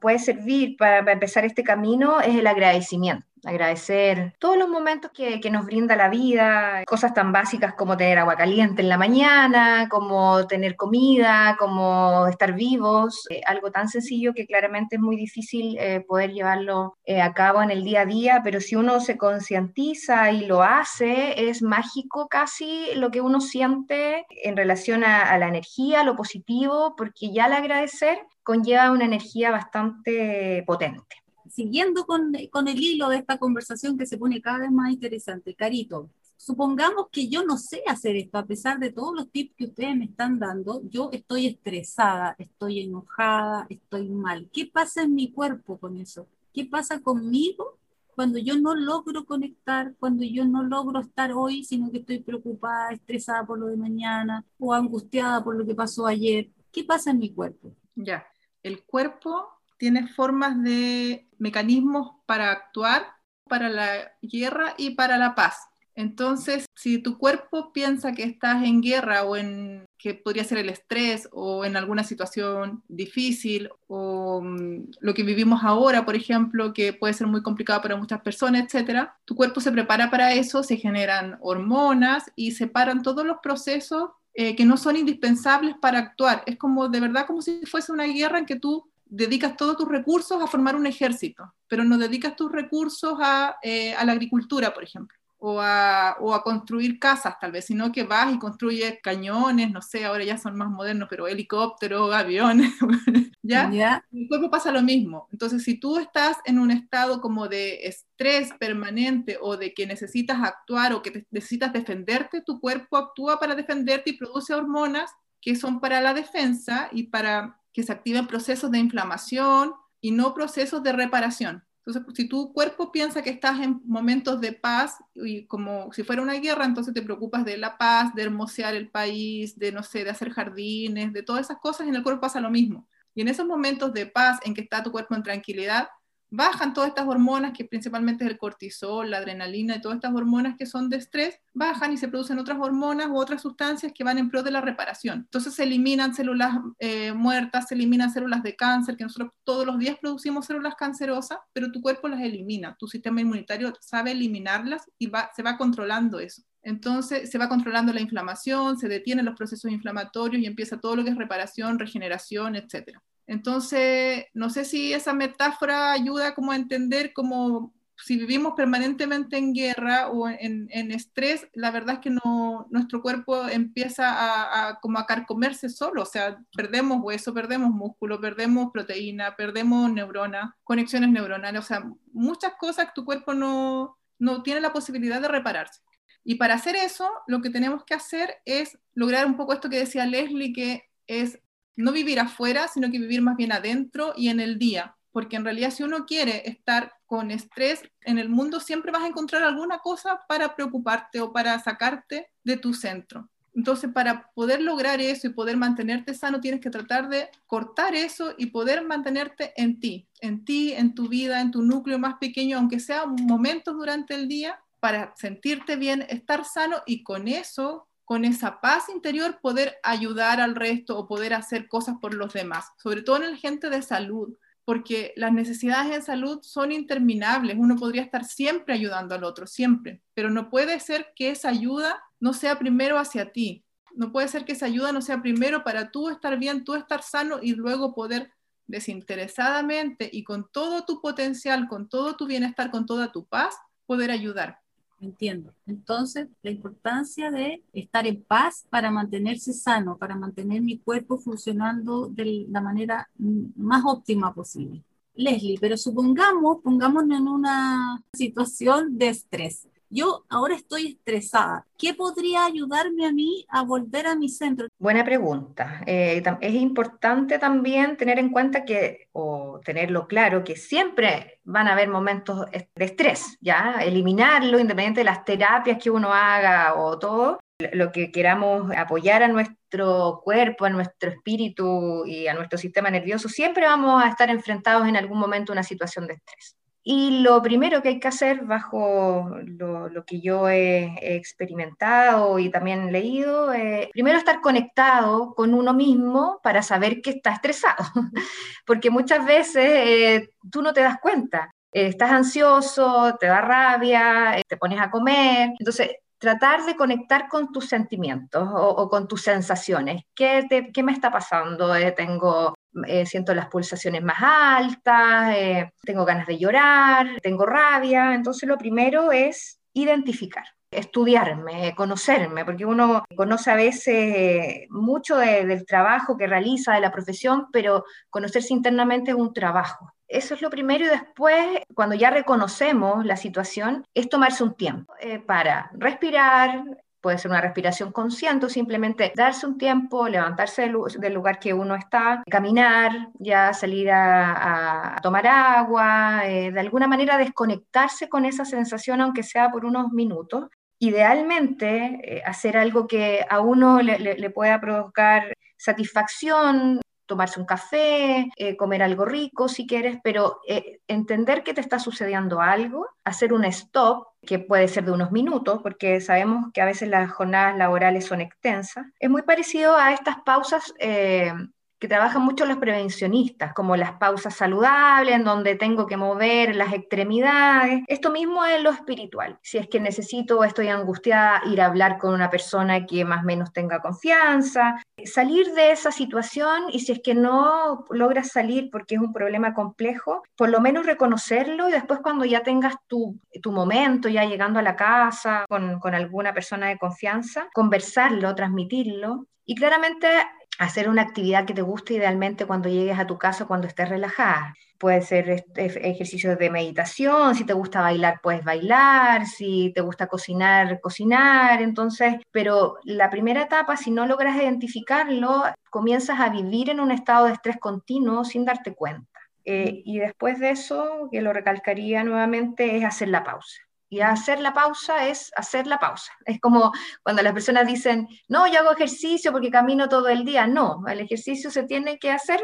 puede 0.00 0.20
servir 0.20 0.76
para, 0.76 1.00
para 1.00 1.14
empezar 1.14 1.44
este 1.44 1.64
camino 1.64 2.20
es 2.20 2.36
el 2.36 2.46
agradecimiento 2.46 3.26
agradecer 3.46 4.34
todos 4.38 4.56
los 4.58 4.68
momentos 4.68 5.10
que, 5.12 5.40
que, 5.40 5.50
nos 5.50 5.64
brinda 5.64 5.96
la 5.96 6.08
vida, 6.08 6.84
cosas 6.86 7.14
tan 7.14 7.32
básicas 7.32 7.74
como 7.74 7.96
tener 7.96 8.18
agua 8.18 8.36
caliente 8.36 8.82
en 8.82 8.88
la 8.88 8.98
mañana, 8.98 9.88
como 9.88 10.46
tener 10.46 10.76
comida, 10.76 11.56
como 11.58 12.26
estar 12.26 12.52
vivos, 12.54 13.26
eh, 13.30 13.40
algo 13.46 13.70
tan 13.70 13.88
sencillo 13.88 14.34
que 14.34 14.46
claramente 14.46 14.96
es 14.96 15.02
muy 15.02 15.16
difícil 15.16 15.76
eh, 15.78 16.00
poder 16.06 16.32
llevarlo 16.32 16.96
eh, 17.04 17.22
a 17.22 17.32
cabo 17.32 17.62
en 17.62 17.70
el 17.70 17.84
día 17.84 18.02
a 18.02 18.06
día, 18.06 18.40
pero 18.42 18.60
si 18.60 18.76
uno 18.76 19.00
se 19.00 19.16
concientiza 19.16 20.30
y 20.32 20.46
lo 20.46 20.62
hace, 20.62 21.48
es 21.48 21.62
mágico 21.62 22.28
casi 22.28 22.94
lo 22.96 23.10
que 23.10 23.20
uno 23.20 23.40
siente 23.40 24.26
en 24.42 24.56
relación 24.56 25.04
a, 25.04 25.22
a 25.22 25.38
la 25.38 25.48
energía, 25.48 26.02
lo 26.02 26.16
positivo, 26.16 26.94
porque 26.96 27.32
ya 27.32 27.44
al 27.44 27.52
agradecer 27.52 28.18
conlleva 28.42 28.90
una 28.92 29.04
energía 29.04 29.50
bastante 29.50 30.62
potente. 30.66 31.25
Siguiendo 31.56 32.04
con, 32.04 32.34
con 32.50 32.68
el 32.68 32.78
hilo 32.78 33.08
de 33.08 33.16
esta 33.16 33.38
conversación 33.38 33.96
que 33.96 34.04
se 34.04 34.18
pone 34.18 34.42
cada 34.42 34.58
vez 34.58 34.70
más 34.70 34.92
interesante, 34.92 35.54
Carito, 35.54 36.10
supongamos 36.36 37.06
que 37.10 37.28
yo 37.28 37.44
no 37.44 37.56
sé 37.56 37.82
hacer 37.86 38.14
esto, 38.14 38.36
a 38.36 38.44
pesar 38.44 38.78
de 38.78 38.92
todos 38.92 39.14
los 39.14 39.30
tips 39.30 39.54
que 39.56 39.64
ustedes 39.64 39.96
me 39.96 40.04
están 40.04 40.38
dando, 40.38 40.82
yo 40.90 41.08
estoy 41.14 41.46
estresada, 41.46 42.36
estoy 42.38 42.80
enojada, 42.80 43.66
estoy 43.70 44.10
mal. 44.10 44.50
¿Qué 44.52 44.66
pasa 44.66 45.02
en 45.02 45.14
mi 45.14 45.32
cuerpo 45.32 45.78
con 45.78 45.96
eso? 45.96 46.28
¿Qué 46.52 46.66
pasa 46.66 47.00
conmigo 47.00 47.78
cuando 48.14 48.38
yo 48.38 48.58
no 48.58 48.74
logro 48.74 49.24
conectar, 49.24 49.94
cuando 49.98 50.24
yo 50.24 50.44
no 50.44 50.62
logro 50.62 51.00
estar 51.00 51.32
hoy, 51.32 51.64
sino 51.64 51.90
que 51.90 51.98
estoy 51.98 52.20
preocupada, 52.20 52.90
estresada 52.92 53.46
por 53.46 53.58
lo 53.58 53.68
de 53.68 53.78
mañana 53.78 54.44
o 54.58 54.74
angustiada 54.74 55.42
por 55.42 55.56
lo 55.56 55.64
que 55.64 55.74
pasó 55.74 56.06
ayer? 56.06 56.50
¿Qué 56.70 56.84
pasa 56.84 57.12
en 57.12 57.18
mi 57.18 57.32
cuerpo? 57.32 57.74
Ya, 57.94 58.26
el 58.62 58.84
cuerpo 58.84 59.48
tiene 59.78 60.06
formas 60.08 60.62
de 60.62 61.25
mecanismos 61.38 62.12
para 62.26 62.50
actuar 62.50 63.16
para 63.48 63.68
la 63.68 64.12
guerra 64.22 64.74
y 64.76 64.90
para 64.90 65.18
la 65.18 65.34
paz. 65.34 65.56
Entonces, 65.94 66.66
si 66.74 66.98
tu 66.98 67.16
cuerpo 67.16 67.72
piensa 67.72 68.12
que 68.12 68.22
estás 68.22 68.62
en 68.64 68.82
guerra 68.82 69.24
o 69.24 69.34
en 69.34 69.86
que 69.96 70.12
podría 70.12 70.44
ser 70.44 70.58
el 70.58 70.68
estrés 70.68 71.26
o 71.32 71.64
en 71.64 71.74
alguna 71.74 72.04
situación 72.04 72.82
difícil 72.86 73.70
o 73.88 74.42
mm, 74.42 74.90
lo 75.00 75.14
que 75.14 75.22
vivimos 75.22 75.64
ahora, 75.64 76.04
por 76.04 76.14
ejemplo, 76.14 76.74
que 76.74 76.92
puede 76.92 77.14
ser 77.14 77.26
muy 77.26 77.42
complicado 77.42 77.80
para 77.80 77.96
muchas 77.96 78.20
personas, 78.20 78.64
etcétera, 78.64 79.16
tu 79.24 79.34
cuerpo 79.34 79.60
se 79.60 79.72
prepara 79.72 80.10
para 80.10 80.34
eso, 80.34 80.62
se 80.62 80.76
generan 80.76 81.38
hormonas 81.40 82.30
y 82.36 82.52
se 82.52 82.66
paran 82.66 83.02
todos 83.02 83.24
los 83.24 83.38
procesos 83.42 84.10
eh, 84.34 84.54
que 84.54 84.66
no 84.66 84.76
son 84.76 84.96
indispensables 84.96 85.76
para 85.80 85.98
actuar. 85.98 86.42
Es 86.44 86.56
como 86.58 86.90
de 86.90 87.00
verdad 87.00 87.26
como 87.26 87.40
si 87.40 87.64
fuese 87.64 87.90
una 87.90 88.04
guerra 88.04 88.38
en 88.38 88.44
que 88.44 88.56
tú 88.56 88.86
dedicas 89.06 89.56
todos 89.56 89.76
tus 89.76 89.88
recursos 89.88 90.42
a 90.42 90.46
formar 90.46 90.76
un 90.76 90.86
ejército, 90.86 91.54
pero 91.68 91.84
no 91.84 91.96
dedicas 91.98 92.36
tus 92.36 92.52
recursos 92.52 93.18
a, 93.22 93.56
eh, 93.62 93.94
a 93.94 94.04
la 94.04 94.12
agricultura, 94.12 94.74
por 94.74 94.84
ejemplo 94.84 95.16
o 95.38 95.60
a, 95.60 96.16
o 96.20 96.34
a, 96.34 96.42
construir 96.42 96.98
casas 96.98 97.36
tal 97.40 97.52
vez, 97.52 97.66
sino 97.66 97.92
que 97.92 98.04
vas 98.04 98.34
y 98.34 98.38
construyes 98.38 98.98
cañones, 99.02 99.70
no 99.70 99.82
sé, 99.82 100.04
ahora 100.04 100.24
ya 100.24 100.38
son 100.38 100.56
más 100.56 100.70
modernos, 100.70 101.08
pero 101.10 101.28
helicópteros, 101.28 102.12
aviones, 102.14 102.72
¿ya? 103.42 104.02
El 104.12 104.28
cuerpo 104.28 104.50
pasa 104.50 104.72
lo 104.72 104.82
mismo. 104.82 105.28
Entonces, 105.32 105.62
si 105.62 105.78
tú 105.78 105.98
estás 105.98 106.38
en 106.44 106.58
un 106.58 106.70
estado 106.70 107.20
como 107.20 107.48
de 107.48 107.86
estrés 107.86 108.52
permanente 108.58 109.38
o 109.40 109.56
de 109.56 109.74
que 109.74 109.86
necesitas 109.86 110.42
actuar 110.42 110.94
o 110.94 111.02
que 111.02 111.26
necesitas 111.30 111.72
defenderte, 111.72 112.40
tu 112.40 112.60
cuerpo 112.60 112.96
actúa 112.96 113.38
para 113.38 113.54
defenderte 113.54 114.10
y 114.10 114.16
produce 114.16 114.54
hormonas 114.54 115.10
que 115.40 115.54
son 115.54 115.80
para 115.80 116.00
la 116.00 116.14
defensa 116.14 116.88
y 116.90 117.04
para 117.04 117.60
que 117.76 117.82
se 117.82 117.92
activen 117.92 118.26
procesos 118.26 118.70
de 118.70 118.78
inflamación 118.78 119.74
y 120.00 120.10
no 120.10 120.32
procesos 120.32 120.82
de 120.82 120.94
reparación. 120.94 121.62
Entonces, 121.84 122.14
si 122.16 122.26
tu 122.26 122.54
cuerpo 122.54 122.90
piensa 122.90 123.20
que 123.20 123.28
estás 123.28 123.60
en 123.60 123.82
momentos 123.84 124.40
de 124.40 124.54
paz 124.54 124.96
y 125.14 125.44
como 125.44 125.92
si 125.92 126.02
fuera 126.02 126.22
una 126.22 126.32
guerra, 126.40 126.64
entonces 126.64 126.94
te 126.94 127.02
preocupas 127.02 127.44
de 127.44 127.58
la 127.58 127.76
paz, 127.76 128.14
de 128.14 128.22
hermosear 128.22 128.74
el 128.74 128.88
país, 128.88 129.58
de, 129.58 129.72
no 129.72 129.82
sé, 129.82 130.04
de 130.04 130.10
hacer 130.10 130.30
jardines, 130.30 131.12
de 131.12 131.22
todas 131.22 131.44
esas 131.44 131.58
cosas, 131.58 131.86
en 131.86 131.94
el 131.94 132.02
cuerpo 132.02 132.22
pasa 132.22 132.40
lo 132.40 132.50
mismo. 132.50 132.88
Y 133.14 133.20
en 133.20 133.28
esos 133.28 133.44
momentos 133.44 133.92
de 133.92 134.06
paz 134.06 134.40
en 134.42 134.54
que 134.54 134.62
está 134.62 134.82
tu 134.82 134.90
cuerpo 134.90 135.14
en 135.14 135.22
tranquilidad, 135.22 135.88
bajan 136.30 136.74
todas 136.74 136.88
estas 136.88 137.06
hormonas, 137.06 137.52
que 137.52 137.64
principalmente 137.64 138.24
es 138.24 138.30
el 138.30 138.38
cortisol, 138.38 139.10
la 139.10 139.18
adrenalina 139.18 139.76
y 139.76 139.80
todas 139.80 139.96
estas 139.96 140.14
hormonas 140.14 140.56
que 140.58 140.66
son 140.66 140.88
de 140.90 140.96
estrés, 140.96 141.38
bajan 141.54 141.92
y 141.92 141.96
se 141.96 142.08
producen 142.08 142.38
otras 142.38 142.58
hormonas 142.60 143.08
u 143.08 143.16
otras 143.16 143.42
sustancias 143.42 143.92
que 143.94 144.04
van 144.04 144.18
en 144.18 144.30
pro 144.30 144.42
de 144.42 144.50
la 144.50 144.60
reparación. 144.60 145.20
Entonces 145.20 145.54
se 145.54 145.62
eliminan 145.62 146.14
células 146.14 146.56
eh, 146.78 147.12
muertas, 147.12 147.68
se 147.68 147.74
eliminan 147.74 148.12
células 148.12 148.42
de 148.42 148.56
cáncer, 148.56 148.96
que 148.96 149.04
nosotros 149.04 149.30
todos 149.44 149.66
los 149.66 149.78
días 149.78 149.96
producimos 150.00 150.46
células 150.46 150.74
cancerosas, 150.74 151.38
pero 151.52 151.70
tu 151.70 151.80
cuerpo 151.80 152.08
las 152.08 152.20
elimina, 152.20 152.76
tu 152.78 152.88
sistema 152.88 153.20
inmunitario 153.20 153.72
sabe 153.80 154.12
eliminarlas 154.12 154.82
y 154.98 155.10
se 155.34 155.42
va 155.42 155.56
controlando 155.56 156.18
eso. 156.18 156.42
Entonces 156.66 157.30
se 157.30 157.38
va 157.38 157.48
controlando 157.48 157.92
la 157.92 158.00
inflamación, 158.00 158.76
se 158.76 158.88
detienen 158.88 159.24
los 159.24 159.36
procesos 159.36 159.70
inflamatorios 159.70 160.42
y 160.42 160.46
empieza 160.46 160.80
todo 160.80 160.96
lo 160.96 161.04
que 161.04 161.10
es 161.10 161.16
reparación, 161.16 161.78
regeneración, 161.78 162.56
etcétera. 162.56 163.00
Entonces, 163.26 164.26
no 164.34 164.50
sé 164.50 164.64
si 164.64 164.92
esa 164.92 165.12
metáfora 165.12 165.92
ayuda 165.92 166.34
como 166.34 166.52
a 166.52 166.56
entender 166.56 167.12
como 167.12 167.74
si 167.98 168.16
vivimos 168.16 168.52
permanentemente 168.54 169.38
en 169.38 169.54
guerra 169.54 170.08
o 170.08 170.28
en, 170.28 170.68
estrés, 170.90 171.48
la 171.54 171.70
verdad 171.70 171.94
es 171.94 172.00
que 172.00 172.10
no, 172.10 172.66
nuestro 172.70 173.00
cuerpo 173.00 173.48
empieza 173.48 174.68
a, 174.68 174.78
como 174.80 174.98
a 174.98 175.06
carcomerse 175.06 175.68
solo, 175.70 176.02
o 176.02 176.06
sea, 176.06 176.38
perdemos 176.54 176.98
hueso, 177.02 177.32
perdemos 177.32 177.70
músculo, 177.70 178.20
perdemos 178.20 178.70
proteína, 178.72 179.34
perdemos 179.36 179.90
neuronas, 179.90 180.50
conexiones 180.62 181.10
neuronales, 181.10 181.64
o 181.64 181.66
sea, 181.66 181.90
muchas 182.12 182.52
cosas 182.58 182.86
que 182.86 182.92
tu 182.94 183.04
cuerpo 183.04 183.32
no, 183.32 183.96
no 184.18 184.42
tiene 184.42 184.60
la 184.60 184.72
posibilidad 184.72 185.20
de 185.20 185.28
repararse. 185.28 185.80
Y 186.22 186.34
para 186.34 186.54
hacer 186.54 186.76
eso, 186.76 187.08
lo 187.26 187.40
que 187.40 187.50
tenemos 187.50 187.84
que 187.84 187.94
hacer 187.94 188.34
es 188.44 188.78
lograr 188.94 189.26
un 189.26 189.36
poco 189.36 189.52
esto 189.52 189.70
que 189.70 189.78
decía 189.78 190.06
Leslie, 190.06 190.52
que 190.52 190.84
es 191.06 191.38
no 191.76 191.92
vivir 191.92 192.18
afuera, 192.18 192.68
sino 192.68 192.90
que 192.90 192.98
vivir 192.98 193.22
más 193.22 193.36
bien 193.36 193.52
adentro 193.52 194.12
y 194.16 194.28
en 194.28 194.40
el 194.40 194.58
día. 194.58 194.96
Porque 195.12 195.36
en 195.36 195.44
realidad 195.44 195.70
si 195.70 195.82
uno 195.82 196.04
quiere 196.06 196.48
estar 196.48 196.92
con 197.06 197.30
estrés 197.30 197.82
en 198.02 198.18
el 198.18 198.28
mundo, 198.28 198.60
siempre 198.60 198.92
vas 198.92 199.02
a 199.02 199.08
encontrar 199.08 199.42
alguna 199.42 199.78
cosa 199.78 200.20
para 200.28 200.54
preocuparte 200.54 201.20
o 201.20 201.32
para 201.32 201.58
sacarte 201.60 202.28
de 202.44 202.56
tu 202.56 202.74
centro. 202.74 203.30
Entonces, 203.56 203.90
para 203.90 204.30
poder 204.34 204.60
lograr 204.60 205.00
eso 205.00 205.26
y 205.26 205.30
poder 205.30 205.56
mantenerte 205.56 206.12
sano, 206.12 206.42
tienes 206.42 206.60
que 206.60 206.68
tratar 206.68 207.08
de 207.08 207.30
cortar 207.46 207.94
eso 207.94 208.34
y 208.36 208.46
poder 208.46 208.84
mantenerte 208.84 209.54
en 209.56 209.80
ti, 209.80 210.06
en 210.20 210.44
ti, 210.44 210.74
en 210.74 210.94
tu 210.94 211.08
vida, 211.08 211.40
en 211.40 211.50
tu 211.50 211.62
núcleo 211.62 211.98
más 211.98 212.16
pequeño, 212.20 212.58
aunque 212.58 212.80
sea 212.80 213.06
momentos 213.06 213.74
durante 213.74 214.14
el 214.14 214.28
día, 214.28 214.60
para 214.78 215.14
sentirte 215.16 215.76
bien, 215.76 216.04
estar 216.10 216.44
sano 216.44 216.82
y 216.84 217.02
con 217.02 217.28
eso 217.28 217.88
con 218.06 218.24
esa 218.24 218.60
paz 218.60 218.88
interior 218.88 219.40
poder 219.42 219.78
ayudar 219.82 220.40
al 220.40 220.54
resto 220.54 220.96
o 220.96 221.08
poder 221.08 221.34
hacer 221.34 221.68
cosas 221.68 221.96
por 222.00 222.14
los 222.14 222.32
demás, 222.32 222.66
sobre 222.78 223.02
todo 223.02 223.16
en 223.16 223.32
la 223.32 223.36
gente 223.36 223.68
de 223.68 223.82
salud, 223.82 224.32
porque 224.64 225.12
las 225.16 225.32
necesidades 225.32 225.92
en 225.92 226.02
salud 226.02 226.38
son 226.42 226.70
interminables. 226.70 227.56
Uno 227.58 227.74
podría 227.74 228.02
estar 228.02 228.24
siempre 228.24 228.74
ayudando 228.74 229.16
al 229.16 229.24
otro, 229.24 229.48
siempre, 229.48 230.02
pero 230.14 230.30
no 230.30 230.50
puede 230.50 230.78
ser 230.78 231.08
que 231.16 231.30
esa 231.30 231.48
ayuda 231.48 232.00
no 232.20 232.32
sea 232.32 232.60
primero 232.60 232.96
hacia 232.96 233.32
ti. 233.32 233.64
No 233.96 234.12
puede 234.12 234.28
ser 234.28 234.44
que 234.44 234.52
esa 234.52 234.66
ayuda 234.66 234.92
no 234.92 235.02
sea 235.02 235.20
primero 235.20 235.64
para 235.64 235.90
tú 235.90 236.08
estar 236.08 236.38
bien, 236.38 236.64
tú 236.64 236.74
estar 236.74 237.02
sano 237.02 237.40
y 237.42 237.54
luego 237.54 237.92
poder 237.92 238.30
desinteresadamente 238.68 240.08
y 240.12 240.22
con 240.22 240.48
todo 240.52 240.84
tu 240.84 241.00
potencial, 241.00 241.66
con 241.66 241.88
todo 241.88 242.14
tu 242.14 242.26
bienestar, 242.26 242.70
con 242.70 242.86
toda 242.86 243.10
tu 243.10 243.26
paz, 243.26 243.56
poder 243.84 244.12
ayudar. 244.12 244.60
Entiendo. 244.98 245.52
Entonces, 245.66 246.28
la 246.42 246.50
importancia 246.50 247.30
de 247.30 247.62
estar 247.72 248.06
en 248.06 248.22
paz 248.22 248.66
para 248.70 248.90
mantenerse 248.90 249.52
sano, 249.52 249.98
para 249.98 250.16
mantener 250.16 250.62
mi 250.62 250.78
cuerpo 250.78 251.18
funcionando 251.18 252.08
de 252.08 252.46
la 252.48 252.60
manera 252.60 253.08
más 253.18 253.84
óptima 253.84 254.32
posible. 254.34 254.82
Leslie, 255.14 255.58
pero 255.60 255.76
supongamos, 255.76 256.58
pongámonos 256.62 257.18
en 257.18 257.28
una 257.28 258.02
situación 258.12 258.96
de 258.98 259.08
estrés 259.08 259.66
yo 259.96 260.24
ahora 260.28 260.54
estoy 260.54 260.86
estresada. 260.88 261.66
¿Qué 261.78 261.94
podría 261.94 262.44
ayudarme 262.44 263.06
a 263.06 263.12
mí 263.12 263.46
a 263.48 263.62
volver 263.62 264.06
a 264.06 264.14
mi 264.14 264.28
centro? 264.28 264.68
Buena 264.78 265.04
pregunta. 265.04 265.82
Eh, 265.86 266.22
es 266.40 266.54
importante 266.54 267.38
también 267.38 267.96
tener 267.96 268.18
en 268.18 268.30
cuenta 268.30 268.64
que, 268.64 269.08
o 269.12 269.60
tenerlo 269.64 270.06
claro, 270.06 270.44
que 270.44 270.56
siempre 270.56 271.40
van 271.44 271.66
a 271.66 271.72
haber 271.72 271.88
momentos 271.88 272.44
de 272.50 272.84
estrés, 272.84 273.38
¿ya? 273.40 273.78
Eliminarlo, 273.80 274.58
independiente 274.58 275.00
de 275.00 275.04
las 275.04 275.24
terapias 275.24 275.78
que 275.82 275.90
uno 275.90 276.12
haga 276.12 276.74
o 276.74 276.98
todo, 276.98 277.38
lo 277.72 277.90
que 277.90 278.12
queramos 278.12 278.70
apoyar 278.76 279.22
a 279.22 279.28
nuestro 279.28 280.20
cuerpo, 280.22 280.66
a 280.66 280.70
nuestro 280.70 281.10
espíritu 281.10 282.04
y 282.04 282.26
a 282.26 282.34
nuestro 282.34 282.58
sistema 282.58 282.90
nervioso, 282.90 283.28
siempre 283.28 283.66
vamos 283.66 284.02
a 284.02 284.08
estar 284.08 284.28
enfrentados 284.28 284.86
en 284.86 284.96
algún 284.96 285.18
momento 285.18 285.52
a 285.52 285.54
una 285.54 285.62
situación 285.62 286.06
de 286.06 286.14
estrés. 286.14 286.55
Y 286.88 287.18
lo 287.22 287.42
primero 287.42 287.82
que 287.82 287.88
hay 287.88 287.98
que 287.98 288.06
hacer 288.06 288.44
bajo 288.44 289.28
lo, 289.44 290.04
que 290.06 290.20
yo 290.20 290.48
he, 290.48 291.16
experimentado 291.16 292.38
y 292.38 292.48
también 292.48 292.92
leído, 292.92 293.52
es 293.52 293.88
primero 293.88 294.16
estar 294.18 294.40
conectado 294.40 295.34
con 295.34 295.52
uno 295.52 295.74
mismo 295.74 296.38
para 296.44 296.62
saber 296.62 297.02
que 297.02 297.10
está 297.10 297.32
estresado, 297.32 297.84
porque 298.66 298.90
muchas 298.90 299.26
veces 299.26 299.64
eh, 299.66 300.30
tú 300.48 300.62
no 300.62 300.72
te 300.72 300.82
das 300.82 300.98
cuenta. 301.00 301.50
Eh, 301.72 301.88
estás 301.88 302.12
ansioso, 302.12 303.16
te 303.18 303.26
da 303.26 303.40
rabia, 303.40 304.38
eh, 304.38 304.42
te 304.46 304.56
pones 304.56 304.80
a 304.80 304.88
comer. 304.88 305.54
Entonces, 305.58 305.90
tratar 306.18 306.66
de 306.66 306.76
conectar 306.76 307.26
con 307.28 307.50
tus 307.50 307.68
sentimientos 307.68 308.48
o, 308.54 308.88
con 308.88 309.08
tus 309.08 309.22
sensaciones. 309.22 310.04
¿Qué, 310.14 310.46
¿Qué, 310.72 310.82
me 310.84 310.92
está 310.92 311.10
pasando? 311.10 311.74
tengo 311.96 312.54
eh, 312.86 313.06
siento 313.06 313.34
las 313.34 313.48
pulsaciones 313.48 314.02
más 314.02 314.18
altas, 314.20 315.34
eh, 315.34 315.72
tengo 315.82 316.04
ganas 316.04 316.26
de 316.26 316.38
llorar, 316.38 317.20
tengo 317.22 317.46
rabia. 317.46 318.14
Entonces 318.14 318.48
lo 318.48 318.58
primero 318.58 319.12
es 319.12 319.60
identificar, 319.72 320.44
estudiarme, 320.70 321.74
conocerme, 321.76 322.44
porque 322.44 322.66
uno 322.66 323.04
conoce 323.16 323.50
a 323.50 323.56
veces 323.56 324.66
mucho 324.70 325.16
del 325.16 325.64
trabajo 325.66 326.16
que 326.16 326.26
realiza, 326.26 326.74
de 326.74 326.80
la 326.80 326.92
profesión, 326.92 327.46
pero 327.52 327.84
conocerse 328.10 328.52
internamente 328.52 329.10
es 329.10 329.16
un 329.16 329.32
trabajo. 329.32 329.92
Eso 330.08 330.34
es 330.34 330.42
lo 330.42 330.50
primero 330.50 330.84
y 330.84 330.88
después, 330.88 331.62
cuando 331.74 331.96
ya 331.96 332.10
reconocemos 332.10 333.04
la 333.04 333.16
situación, 333.16 333.84
es 333.92 334.08
tomarse 334.08 334.44
un 334.44 334.54
tiempo 334.54 334.94
eh, 335.00 335.18
para 335.18 335.70
respirar, 335.74 336.62
puede 337.06 337.18
ser 337.18 337.30
una 337.30 337.40
respiración 337.40 337.92
consciente 337.92 338.46
o 338.46 338.48
simplemente 338.48 339.12
darse 339.14 339.46
un 339.46 339.58
tiempo, 339.58 340.08
levantarse 340.08 340.62
del, 340.98 341.14
lugar 341.14 341.38
que 341.38 341.54
uno 341.54 341.76
está, 341.76 342.24
caminar, 342.28 343.10
ya 343.20 343.52
salir 343.52 343.92
a, 343.92 344.96
tomar 345.04 345.24
agua, 345.28 346.22
eh, 346.24 346.50
de 346.50 346.58
alguna 346.58 346.88
manera 346.88 347.16
desconectarse 347.16 348.08
con 348.08 348.24
esa 348.24 348.44
sensación, 348.44 349.00
aunque 349.00 349.22
sea 349.22 349.52
por 349.52 349.64
unos 349.64 349.92
minutos. 349.92 350.48
Idealmente, 350.80 352.00
eh, 352.02 352.22
hacer 352.26 352.56
algo 352.56 352.88
que 352.88 353.24
a 353.30 353.38
uno 353.38 353.80
le 353.82 354.30
pueda 354.30 354.60
provocar 354.60 355.32
satisfacción, 355.56 356.80
tomarse 357.06 357.40
un 357.40 357.46
café, 357.46 358.30
eh, 358.36 358.56
comer 358.56 358.82
algo 358.82 359.04
rico 359.04 359.48
si 359.48 359.66
quieres, 359.66 359.98
pero 360.02 360.40
eh, 360.46 360.80
entender 360.88 361.42
que 361.42 361.54
te 361.54 361.60
está 361.60 361.78
sucediendo 361.78 362.40
algo, 362.40 362.88
hacer 363.04 363.32
un 363.32 363.44
stop, 363.44 364.08
que 364.26 364.38
puede 364.38 364.68
ser 364.68 364.84
de 364.84 364.92
unos 364.92 365.12
minutos, 365.12 365.60
porque 365.62 366.00
sabemos 366.00 366.50
que 366.52 366.60
a 366.60 366.66
veces 366.66 366.88
las 366.88 367.10
jornadas 367.12 367.56
laborales 367.56 368.04
son 368.04 368.20
extensas, 368.20 368.86
es 368.98 369.08
muy 369.08 369.22
parecido 369.22 369.76
a 369.76 369.92
estas 369.92 370.16
pausas 370.24 370.74
eh, 370.78 371.32
que 371.78 371.88
trabajan 371.88 372.22
mucho 372.22 372.46
los 372.46 372.58
prevencionistas, 372.58 373.52
como 373.52 373.76
las 373.76 373.92
pausas 373.92 374.34
saludables, 374.34 375.14
en 375.14 375.24
donde 375.24 375.56
tengo 375.56 375.86
que 375.86 375.96
mover 375.96 376.56
las 376.56 376.72
extremidades. 376.72 377.82
Esto 377.86 378.10
mismo 378.10 378.44
es 378.44 378.62
lo 378.62 378.70
espiritual. 378.70 379.38
Si 379.42 379.58
es 379.58 379.68
que 379.68 379.80
necesito, 379.80 380.42
estoy 380.44 380.68
angustiada, 380.68 381.42
ir 381.46 381.60
a 381.60 381.66
hablar 381.66 381.98
con 381.98 382.14
una 382.14 382.30
persona 382.30 382.86
que 382.86 383.04
más 383.04 383.22
o 383.22 383.26
menos 383.26 383.52
tenga 383.52 383.80
confianza, 383.80 384.80
salir 385.04 385.52
de 385.52 385.72
esa 385.72 385.92
situación 385.92 386.64
y 386.70 386.80
si 386.80 386.92
es 386.92 387.00
que 387.02 387.14
no 387.14 387.84
logras 387.90 388.28
salir 388.28 388.70
porque 388.70 388.94
es 388.94 389.00
un 389.00 389.12
problema 389.12 389.54
complejo, 389.54 390.22
por 390.36 390.48
lo 390.48 390.60
menos 390.60 390.86
reconocerlo 390.86 391.68
y 391.68 391.72
después 391.72 392.00
cuando 392.02 392.24
ya 392.24 392.42
tengas 392.42 392.74
tu, 392.86 393.20
tu 393.42 393.52
momento, 393.52 394.08
ya 394.08 394.24
llegando 394.24 394.58
a 394.58 394.62
la 394.62 394.76
casa 394.76 395.44
con, 395.48 395.78
con 395.80 395.94
alguna 395.94 396.32
persona 396.32 396.68
de 396.68 396.78
confianza, 396.78 397.48
conversarlo, 397.52 398.34
transmitirlo. 398.34 399.26
Y 399.48 399.54
claramente 399.54 400.08
hacer 400.58 400.88
una 400.88 401.02
actividad 401.02 401.44
que 401.44 401.54
te 401.54 401.62
guste 401.62 401.94
idealmente 401.94 402.46
cuando 402.46 402.68
llegues 402.68 402.98
a 402.98 403.06
tu 403.06 403.18
casa, 403.18 403.46
cuando 403.46 403.66
estés 403.66 403.88
relajada. 403.88 404.54
Puede 404.78 405.00
ser 405.02 405.46
ejercicios 405.56 406.38
de 406.38 406.50
meditación, 406.50 407.34
si 407.34 407.44
te 407.44 407.54
gusta 407.54 407.80
bailar, 407.80 408.20
puedes 408.22 408.44
bailar, 408.44 409.26
si 409.26 409.72
te 409.74 409.80
gusta 409.80 410.06
cocinar, 410.06 410.80
cocinar. 410.80 411.62
Entonces, 411.62 412.16
pero 412.30 412.76
la 412.84 413.08
primera 413.10 413.42
etapa, 413.42 413.76
si 413.76 413.90
no 413.90 414.06
logras 414.06 414.36
identificarlo, 414.36 415.44
comienzas 415.70 416.20
a 416.20 416.28
vivir 416.28 416.70
en 416.70 416.80
un 416.80 416.90
estado 416.90 417.26
de 417.26 417.32
estrés 417.32 417.56
continuo 417.58 418.24
sin 418.24 418.44
darte 418.44 418.74
cuenta. 418.74 419.20
Eh, 419.44 419.82
y 419.84 419.98
después 419.98 420.40
de 420.40 420.50
eso, 420.50 421.08
que 421.10 421.22
lo 421.22 421.32
recalcaría 421.32 422.02
nuevamente, 422.04 422.76
es 422.76 422.84
hacer 422.84 423.08
la 423.08 423.24
pausa. 423.24 423.65
Y 423.88 424.00
hacer 424.00 424.40
la 424.40 424.52
pausa 424.52 425.08
es 425.08 425.30
hacer 425.36 425.66
la 425.66 425.78
pausa. 425.78 426.12
Es 426.24 426.40
como 426.40 426.72
cuando 427.02 427.22
las 427.22 427.32
personas 427.32 427.66
dicen, 427.66 428.08
no, 428.28 428.46
yo 428.46 428.60
hago 428.60 428.72
ejercicio 428.72 429.32
porque 429.32 429.50
camino 429.50 429.88
todo 429.88 430.08
el 430.08 430.24
día. 430.24 430.46
No, 430.46 430.82
el 430.88 431.00
ejercicio 431.00 431.50
se 431.50 431.62
tiene 431.64 431.98
que 431.98 432.10
hacer 432.10 432.40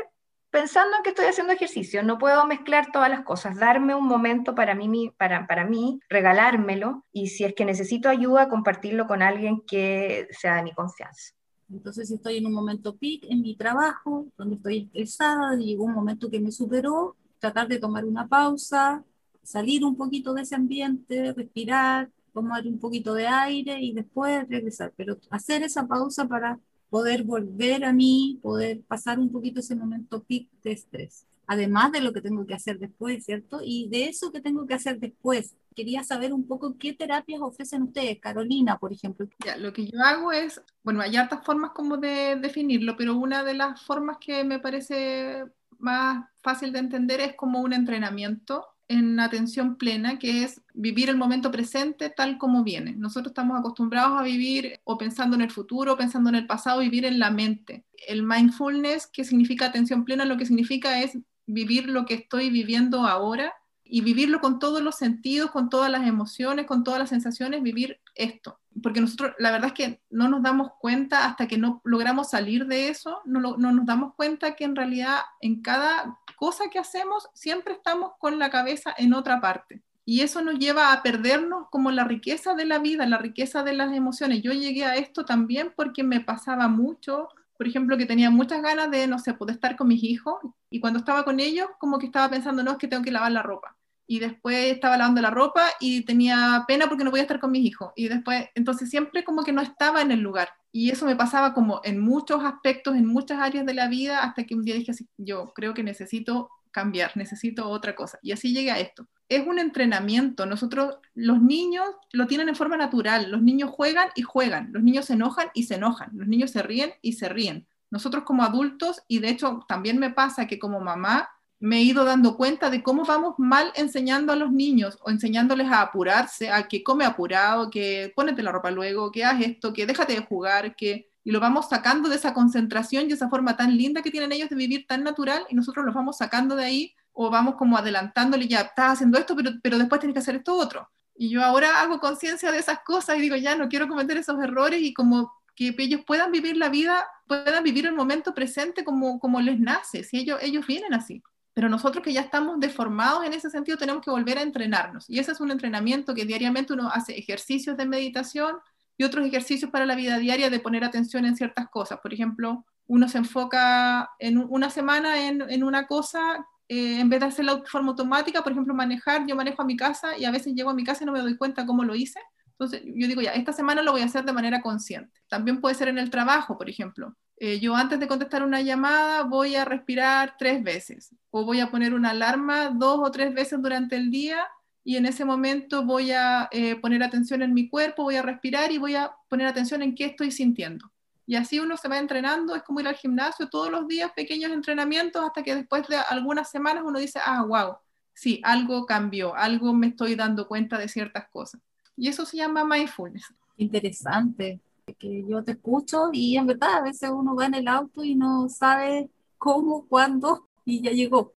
pensando 0.53 0.97
en 0.97 1.03
que 1.03 1.11
estoy 1.11 1.25
haciendo 1.25 1.53
ejercicio. 1.53 2.03
No 2.03 2.19
puedo 2.19 2.47
mezclar 2.47 2.93
todas 2.93 3.11
las 3.11 3.23
cosas. 3.23 3.59
Darme 3.59 3.95
un 3.95 4.07
momento 4.07 4.55
para 4.55 4.75
mí, 4.75 5.13
para, 5.17 5.47
para 5.47 5.65
mí, 5.65 5.99
regalármelo 6.09 7.05
y 7.11 7.29
si 7.29 7.45
es 7.45 7.55
que 7.55 7.65
necesito 7.65 8.09
ayuda, 8.09 8.49
compartirlo 8.49 9.07
con 9.09 9.23
alguien 9.23 9.63
que 9.67 10.29
sea 10.31 10.57
de 10.57 10.63
mi 10.63 10.73
confianza. 10.73 11.33
Entonces, 11.73 12.09
si 12.09 12.15
estoy 12.15 12.37
en 12.37 12.47
un 12.47 12.53
momento 12.53 12.97
peak 12.97 13.25
en 13.31 13.41
mi 13.41 13.57
trabajo, 13.57 14.27
donde 14.37 14.57
estoy 14.57 14.79
estresada, 14.85 15.57
llegó 15.57 15.85
un 15.85 15.95
momento 15.95 16.31
que 16.31 16.39
me 16.39 16.53
superó, 16.53 17.17
tratar 17.39 17.67
de 17.67 17.79
tomar 17.79 18.05
una 18.05 18.29
pausa, 18.29 19.03
salir 19.43 19.85
un 19.85 19.97
poquito 19.97 20.35
de 20.35 20.43
ese 20.43 20.55
ambiente, 20.55 21.33
respirar, 21.33 22.11
tomar 22.33 22.67
un 22.67 22.79
poquito 22.79 23.15
de 23.15 23.27
aire 23.27 23.81
y 23.81 23.93
después 23.93 24.49
regresar, 24.49 24.93
pero 24.97 25.19
hacer 25.31 25.63
esa 25.63 25.87
pausa 25.87 26.27
para 26.27 26.59
poder 26.91 27.25
volver 27.25 27.85
a 27.85 27.93
mí, 27.93 28.39
poder 28.43 28.83
pasar 28.83 29.19
un 29.19 29.31
poquito 29.31 29.61
ese 29.61 29.77
momento 29.77 30.23
pic 30.23 30.49
de 30.63 30.73
estrés. 30.73 31.27
Además 31.47 31.93
de 31.93 32.01
lo 32.01 32.13
que 32.13 32.21
tengo 32.21 32.47
que 32.47 32.55
hacer 32.55 32.79
después, 32.79 33.25
¿cierto? 33.25 33.61
Y 33.63 33.89
de 33.89 34.05
eso 34.05 34.31
que 34.31 34.41
tengo 34.41 34.67
que 34.67 34.75
hacer 34.75 34.99
después, 35.01 35.55
quería 35.75 36.05
saber 36.05 36.33
un 36.33 36.47
poco 36.47 36.77
qué 36.79 36.93
terapias 36.93 37.41
ofrecen 37.41 37.83
ustedes, 37.83 38.21
Carolina, 38.21 38.79
por 38.79 38.93
ejemplo. 38.93 39.27
Ya, 39.45 39.57
lo 39.57 39.73
que 39.73 39.87
yo 39.87 39.99
hago 40.03 40.33
es, 40.33 40.63
bueno, 40.85 41.01
hay 41.01 41.17
hartas 41.17 41.45
formas 41.45 41.73
como 41.73 41.97
de 41.97 42.37
definirlo, 42.37 42.97
pero 42.97 43.17
una 43.17 43.43
de 43.43 43.55
las 43.55 43.83
formas 43.83 44.19
que 44.19 44.45
me 44.45 44.61
parece 44.61 45.45
más 45.79 46.27
fácil 46.43 46.73
de 46.73 46.79
entender 46.79 47.21
es 47.21 47.35
como 47.35 47.61
un 47.61 47.73
entrenamiento 47.73 48.67
en 48.93 49.19
atención 49.21 49.77
plena, 49.77 50.19
que 50.19 50.45
es 50.45 50.61
vivir 50.75 51.09
el 51.09 51.17
momento 51.17 51.51
presente 51.51 52.11
tal 52.11 52.39
como 52.39 52.63
viene. 52.63 52.93
Nosotros 52.93 53.31
estamos 53.31 53.59
acostumbrados 53.59 54.21
a 54.21 54.23
vivir 54.23 54.81
o 54.85 54.99
pensando 54.99 55.37
en 55.37 55.43
el 55.43 55.51
futuro, 55.51 55.97
pensando 55.97 56.29
en 56.31 56.37
el 56.37 56.47
pasado, 56.47 56.81
vivir 56.81 57.05
en 57.05 57.19
la 57.19 57.31
mente. 57.31 57.85
El 58.07 58.23
mindfulness, 58.23 59.07
que 59.07 59.25
significa 59.25 59.67
atención 59.67 60.05
plena, 60.05 60.25
lo 60.25 60.37
que 60.37 60.47
significa 60.47 61.01
es 61.01 61.19
vivir 61.47 61.89
lo 61.89 62.05
que 62.07 62.15
estoy 62.15 62.51
viviendo 62.51 63.07
ahora 63.07 63.53
y 63.85 64.01
vivirlo 64.01 64.41
con 64.41 64.59
todos 64.59 64.83
los 64.83 64.95
sentidos, 64.95 65.51
con 65.51 65.69
todas 65.69 65.91
las 65.91 66.07
emociones, 66.07 66.67
con 66.67 66.83
todas 66.83 66.99
las 66.99 67.11
sensaciones, 67.11 67.63
vivir 67.63 68.01
esto. 68.15 68.59
Porque 68.83 69.03
nosotros, 69.03 69.33
la 69.39 69.51
verdad 69.51 69.69
es 69.69 69.75
que 69.75 70.01
no 70.09 70.29
nos 70.29 70.43
damos 70.43 70.71
cuenta 70.81 71.27
hasta 71.27 71.47
que 71.47 71.59
no 71.59 71.83
logramos 71.85 72.31
salir 72.31 72.67
de 72.67 72.89
eso, 72.89 73.21
no, 73.27 73.41
no 73.41 73.73
nos 73.73 73.85
damos 73.85 74.15
cuenta 74.15 74.55
que 74.57 74.65
en 74.65 74.77
realidad 74.77 75.19
en 75.41 75.61
cada 75.61 76.19
cosa 76.43 76.71
que 76.71 76.81
hacemos 76.81 77.29
siempre 77.35 77.75
estamos 77.75 78.15
con 78.19 78.41
la 78.41 78.51
cabeza 78.51 78.93
en 78.99 79.15
otra 79.15 79.41
parte. 79.41 79.81
Y 80.05 80.23
eso 80.23 80.43
nos 80.43 80.59
lleva 80.59 80.93
a 80.93 81.01
perdernos 81.01 81.69
como 81.71 81.93
la 81.93 82.03
riqueza 82.03 82.55
de 82.55 82.65
la 82.65 82.81
vida, 82.81 83.07
la 83.07 83.19
riqueza 83.19 83.63
de 83.63 83.75
las 83.75 83.93
emociones. 83.93 84.43
Yo 84.43 84.51
llegué 84.51 84.85
a 84.85 84.97
esto 84.97 85.25
también 85.25 85.73
porque 85.77 86.03
me 86.03 86.19
pasaba 86.19 86.67
mucho, 86.67 87.29
por 87.57 87.69
ejemplo, 87.69 87.97
que 87.97 88.07
tenía 88.07 88.29
muchas 88.29 88.61
ganas 88.61 88.91
de, 88.91 89.07
no 89.07 89.21
sé, 89.21 89.35
poder 89.35 89.55
estar 89.55 89.77
con 89.77 89.87
mis 89.87 90.03
hijos 90.03 90.35
y 90.69 90.81
cuando 90.81 90.99
estaba 90.99 91.23
con 91.25 91.39
ellos, 91.39 91.69
como 91.79 92.01
que 92.01 92.07
estaba 92.07 92.29
pensando, 92.29 92.65
no, 92.65 92.73
es 92.73 92.79
que 92.79 92.89
tengo 92.89 93.05
que 93.05 93.13
lavar 93.13 93.31
la 93.31 93.43
ropa 93.43 93.77
y 94.09 94.19
después 94.19 94.73
estaba 94.73 94.97
lavando 94.97 95.21
la 95.21 95.31
ropa 95.31 95.69
y 95.79 96.05
tenía 96.05 96.65
pena 96.67 96.89
porque 96.89 97.05
no 97.05 97.11
podía 97.11 97.23
estar 97.23 97.39
con 97.39 97.53
mis 97.53 97.65
hijos. 97.65 97.93
Y 97.95 98.09
después, 98.09 98.49
entonces 98.57 98.91
siempre 98.91 99.23
como 99.23 99.45
que 99.45 99.53
no 99.53 99.63
estaba 99.63 100.03
en 100.03 100.11
el 100.11 100.19
lugar. 100.19 100.49
Y 100.73 100.91
eso 100.91 101.05
me 101.05 101.17
pasaba 101.17 101.53
como 101.53 101.83
en 101.85 102.01
muchos 102.01 102.43
aspectos, 102.43 102.97
en 102.97 103.07
muchas 103.07 103.39
áreas 103.39 103.67
de 103.67 103.75
la 103.75 103.89
vida, 103.89 104.23
hasta 104.23 104.45
que 104.45 104.55
un 104.55 104.65
día 104.65 104.75
dije 104.75 104.93
así, 104.93 105.07
yo 105.19 105.53
creo 105.55 105.75
que 105.75 105.83
necesito 105.83 106.49
cambiar, 106.71 107.15
necesito 107.17 107.69
otra 107.69 107.95
cosa. 107.95 108.19
Y 108.23 108.33
así 108.33 108.53
llegué 108.55 108.71
a 108.71 108.81
esto. 108.81 109.07
Es 109.29 109.47
un 109.47 109.59
entrenamiento. 109.59 110.47
Nosotros, 110.47 110.97
los 111.15 111.41
niños 111.41 111.85
lo 112.13 112.27
tienen 112.27 112.49
en 112.49 112.57
forma 112.57 112.77
natural. 112.77 113.31
Los 113.31 113.43
niños 113.43 113.71
juegan 113.71 114.09
y 114.17 114.23
juegan. 114.23 114.73
Los 114.73 114.83
niños 114.83 115.05
se 115.05 115.13
enojan 115.13 115.49
y 115.55 115.65
se 115.65 115.75
enojan. 115.77 116.11
Los 116.15 116.27
niños 116.27 116.51
se 116.51 116.63
ríen 116.63 116.93
y 117.03 117.13
se 117.13 117.29
ríen. 117.29 117.69
Nosotros 117.91 118.25
como 118.25 118.43
adultos, 118.43 119.03
y 119.07 119.19
de 119.19 119.29
hecho 119.29 119.65
también 119.69 119.99
me 119.99 120.11
pasa 120.11 120.47
que 120.47 120.59
como 120.59 120.81
mamá, 120.81 121.29
me 121.63 121.77
he 121.77 121.83
ido 121.83 122.05
dando 122.05 122.37
cuenta 122.37 122.71
de 122.71 122.83
cómo 122.83 123.05
vamos 123.05 123.37
mal 123.39 123.73
enseñando 123.77 124.33
a 124.33 124.37
los 124.37 124.51
niños 124.51 124.99
o 125.01 125.11
enseñándoles 125.11 125.71
a 125.71 125.81
apurarse, 125.81 126.51
a 126.51 126.67
que 126.67 126.83
come 126.83 127.05
apurado, 127.05 127.71
que 127.71 128.13
ponete 128.17 128.43
la 128.43 128.51
ropa 128.51 128.73
luego, 128.73 129.13
que 129.13 129.25
haz 129.25 129.41
esto, 129.41 129.73
que 129.73 129.87
déjate 129.87 130.15
de 130.15 130.27
jugar, 130.27 130.75
que 130.75 131.09
y 131.23 131.31
lo 131.31 131.39
vamos 131.39 131.69
sacando 131.69 132.09
de 132.09 132.17
esa 132.17 132.35
concentración 132.35 133.09
y 133.09 133.13
esa 133.13 133.29
forma 133.29 133.57
tan 133.57 133.77
linda 133.77 134.03
que 134.03 134.11
tienen 134.11 134.33
ellos 134.33 134.51
de 134.51 134.57
vivir 134.57 134.89
tan 134.89 135.05
natural 135.05 135.47
y 135.51 135.55
nosotros 135.55 135.87
los 135.87 135.95
vamos 135.95 136.17
sacando 136.17 136.57
de 136.57 136.65
ahí 136.65 136.95
o 137.13 137.31
vamos 137.31 137.55
como 137.55 137.77
adelantándole 137.77 138.49
ya 138.49 138.63
estás 138.63 138.95
haciendo 138.95 139.17
esto 139.17 139.37
pero, 139.37 139.53
pero 139.63 139.79
después 139.79 140.01
tienes 140.01 140.15
que 140.15 140.21
hacer 140.21 140.35
esto 140.35 140.57
otro. 140.57 140.91
Y 141.15 141.29
yo 141.31 141.45
ahora 141.45 141.81
hago 141.81 142.01
conciencia 142.01 142.51
de 142.51 142.59
esas 142.59 142.81
cosas 142.85 143.19
y 143.19 143.21
digo 143.21 143.37
ya 143.37 143.55
no 143.55 143.69
quiero 143.69 143.87
cometer 143.87 144.17
esos 144.17 144.43
errores 144.43 144.83
y 144.83 144.93
como 144.93 145.33
que 145.55 145.73
ellos 145.79 146.01
puedan 146.05 146.33
vivir 146.33 146.57
la 146.57 146.71
vida 146.71 147.07
puedan 147.29 147.63
vivir 147.63 147.87
el 147.87 147.95
momento 147.95 148.35
presente 148.35 148.83
como, 148.83 149.21
como 149.21 149.41
les 149.41 149.61
nace 149.61 150.03
si 150.03 150.19
ellos, 150.19 150.41
ellos 150.43 150.67
vienen 150.67 150.93
así 150.93 151.23
pero 151.55 151.69
nosotros 151.69 152.03
que 152.03 152.13
ya 152.13 152.23
estamos 152.23 152.59
deformados 152.61 153.25
en 153.25 153.35
ese 153.35 153.51
sentido 153.51 153.77
tenemos 153.77 154.03
que 154.03 154.11
volver 154.11 154.39
a 154.39 154.43
entrenarnos. 154.43 155.09
Y 155.09 155.19
ese 155.19 155.33
es 155.33 155.41
un 155.41 155.51
entrenamiento 155.51 156.15
que 156.15 156.25
diariamente 156.25 156.73
uno 156.73 156.89
hace 156.89 157.19
ejercicios 157.19 157.77
de 157.77 157.87
meditación 157.87 158.57
y 158.97 159.05
otros 159.05 159.27
ejercicios 159.27 159.71
para 159.71 159.87
la 159.87 159.95
vida 159.95 160.19
diaria 160.19 160.51
de 160.51 160.61
poner 160.61 160.85
atención 160.85 161.25
en 161.25 161.37
ciertas 161.37 161.69
cosas. 161.69 161.99
Por 162.01 162.15
ejemplo, 162.15 162.65
uno 162.87 163.09
se 163.09 163.19
enfoca 163.19 164.11
en 164.19 164.39
una 164.39 164.71
semana 164.71 165.29
en, 165.29 165.65
una 165.65 165.87
cosa 165.87 166.47
eh, 166.69 167.01
en 167.01 167.09
vez 167.09 167.21
de 167.21 167.27
hacerla 167.27 167.57
de 167.57 167.67
forma 167.67 167.91
automática, 167.91 168.43
por 168.43 168.53
ejemplo, 168.53 168.75
manejar, 168.75 169.27
yo 169.27 169.37
manejo 169.37 169.63
a 169.63 169.67
mi 169.67 169.77
casa 169.77 170.17
y 170.17 170.25
a 170.25 170.31
veces 170.31 170.55
llego 170.55 170.71
a 170.71 170.75
mi 170.75 170.85
casa 170.85 171.03
y 171.03 171.07
no 171.07 171.13
me 171.13 171.21
doy 171.21 171.37
cuenta 171.37 171.67
cómo 171.67 171.85
lo 171.85 171.95
hice. 171.95 172.21
Entonces, 172.53 172.83
yo 172.85 173.09
digo, 173.09 173.21
ya, 173.21 173.33
esta 173.33 173.53
semana 173.53 173.83
lo 173.83 173.93
voy 173.93 174.03
a 174.03 174.05
hacer 174.07 174.25
de 174.25 174.33
manera 174.33 174.63
consciente. 174.63 175.21
También 175.29 175.61
puede 175.61 175.75
ser 175.75 175.89
en 175.89 175.99
el 175.99 176.11
trabajo, 176.11 176.57
por 176.57 176.71
ejemplo. 176.71 177.17
Eh, 177.45 177.59
yo 177.59 177.75
antes 177.75 177.99
de 177.99 178.07
contestar 178.07 178.45
una 178.45 178.61
llamada 178.61 179.25
voy 179.25 179.57
a 179.57 179.65
respirar 179.65 180.37
tres 180.39 180.63
veces 180.63 181.13
o 181.33 181.45
voy 181.45 181.59
a 181.59 181.73
poner 181.73 181.93
una 181.93 182.11
alarma 182.11 182.69
dos 182.69 183.01
o 183.03 183.11
tres 183.11 183.35
veces 183.35 183.61
durante 183.61 183.97
el 183.97 184.13
día 184.13 184.47
y 184.85 184.95
en 184.95 185.07
ese 185.07 185.25
momento 185.25 185.85
voy 185.85 186.13
a 186.13 186.49
eh, 186.53 186.77
poner 186.77 187.03
atención 187.03 187.43
en 187.43 187.53
mi 187.53 187.69
cuerpo, 187.69 188.05
voy 188.05 188.15
a 188.15 188.23
respirar 188.23 188.71
y 188.71 188.79
voy 188.79 188.95
a 188.95 189.11
poner 189.29 189.49
atención 189.49 189.83
en 189.83 189.97
qué 189.97 190.05
estoy 190.05 190.31
sintiendo. 190.31 190.89
Y 191.27 191.35
así 191.35 191.59
uno 191.59 191.77
se 191.77 191.89
va 191.89 191.99
entrenando, 191.99 192.55
es 192.55 192.63
como 192.63 192.79
ir 192.79 192.87
al 192.87 192.95
gimnasio 192.95 193.49
todos 193.49 193.73
los 193.73 193.89
días, 193.89 194.13
pequeños 194.15 194.53
entrenamientos, 194.53 195.25
hasta 195.25 195.43
que 195.43 195.57
después 195.57 195.89
de 195.89 195.97
algunas 195.97 196.49
semanas 196.49 196.85
uno 196.87 197.01
dice, 197.01 197.19
ah, 197.25 197.43
wow, 197.45 197.75
sí, 198.15 198.41
algo 198.45 198.87
cambió, 198.87 199.35
algo 199.35 199.73
me 199.73 199.89
estoy 199.89 200.15
dando 200.15 200.47
cuenta 200.47 200.79
de 200.79 200.87
ciertas 200.87 201.29
cosas. 201.29 201.61
Y 201.97 202.07
eso 202.07 202.25
se 202.25 202.37
llama 202.37 202.65
mindfulness. 202.65 203.35
Interesante, 203.57 204.61
que 204.99 205.25
yo 205.27 205.43
te 205.43 205.53
escucho 205.53 206.11
y 206.13 206.37
en 206.37 206.47
verdad 206.47 206.75
a 206.75 206.83
veces 206.83 207.11
uno 207.11 207.35
va 207.35 207.47
en 207.47 207.55
el 207.55 207.69
auto 207.69 208.05
y 208.05 208.15
no 208.15 208.49
sabe 208.49 209.11
cómo, 209.39 209.87
cuándo 209.89 210.49
y 210.65 210.83
ya 210.83 210.91
llegó. 210.91 211.35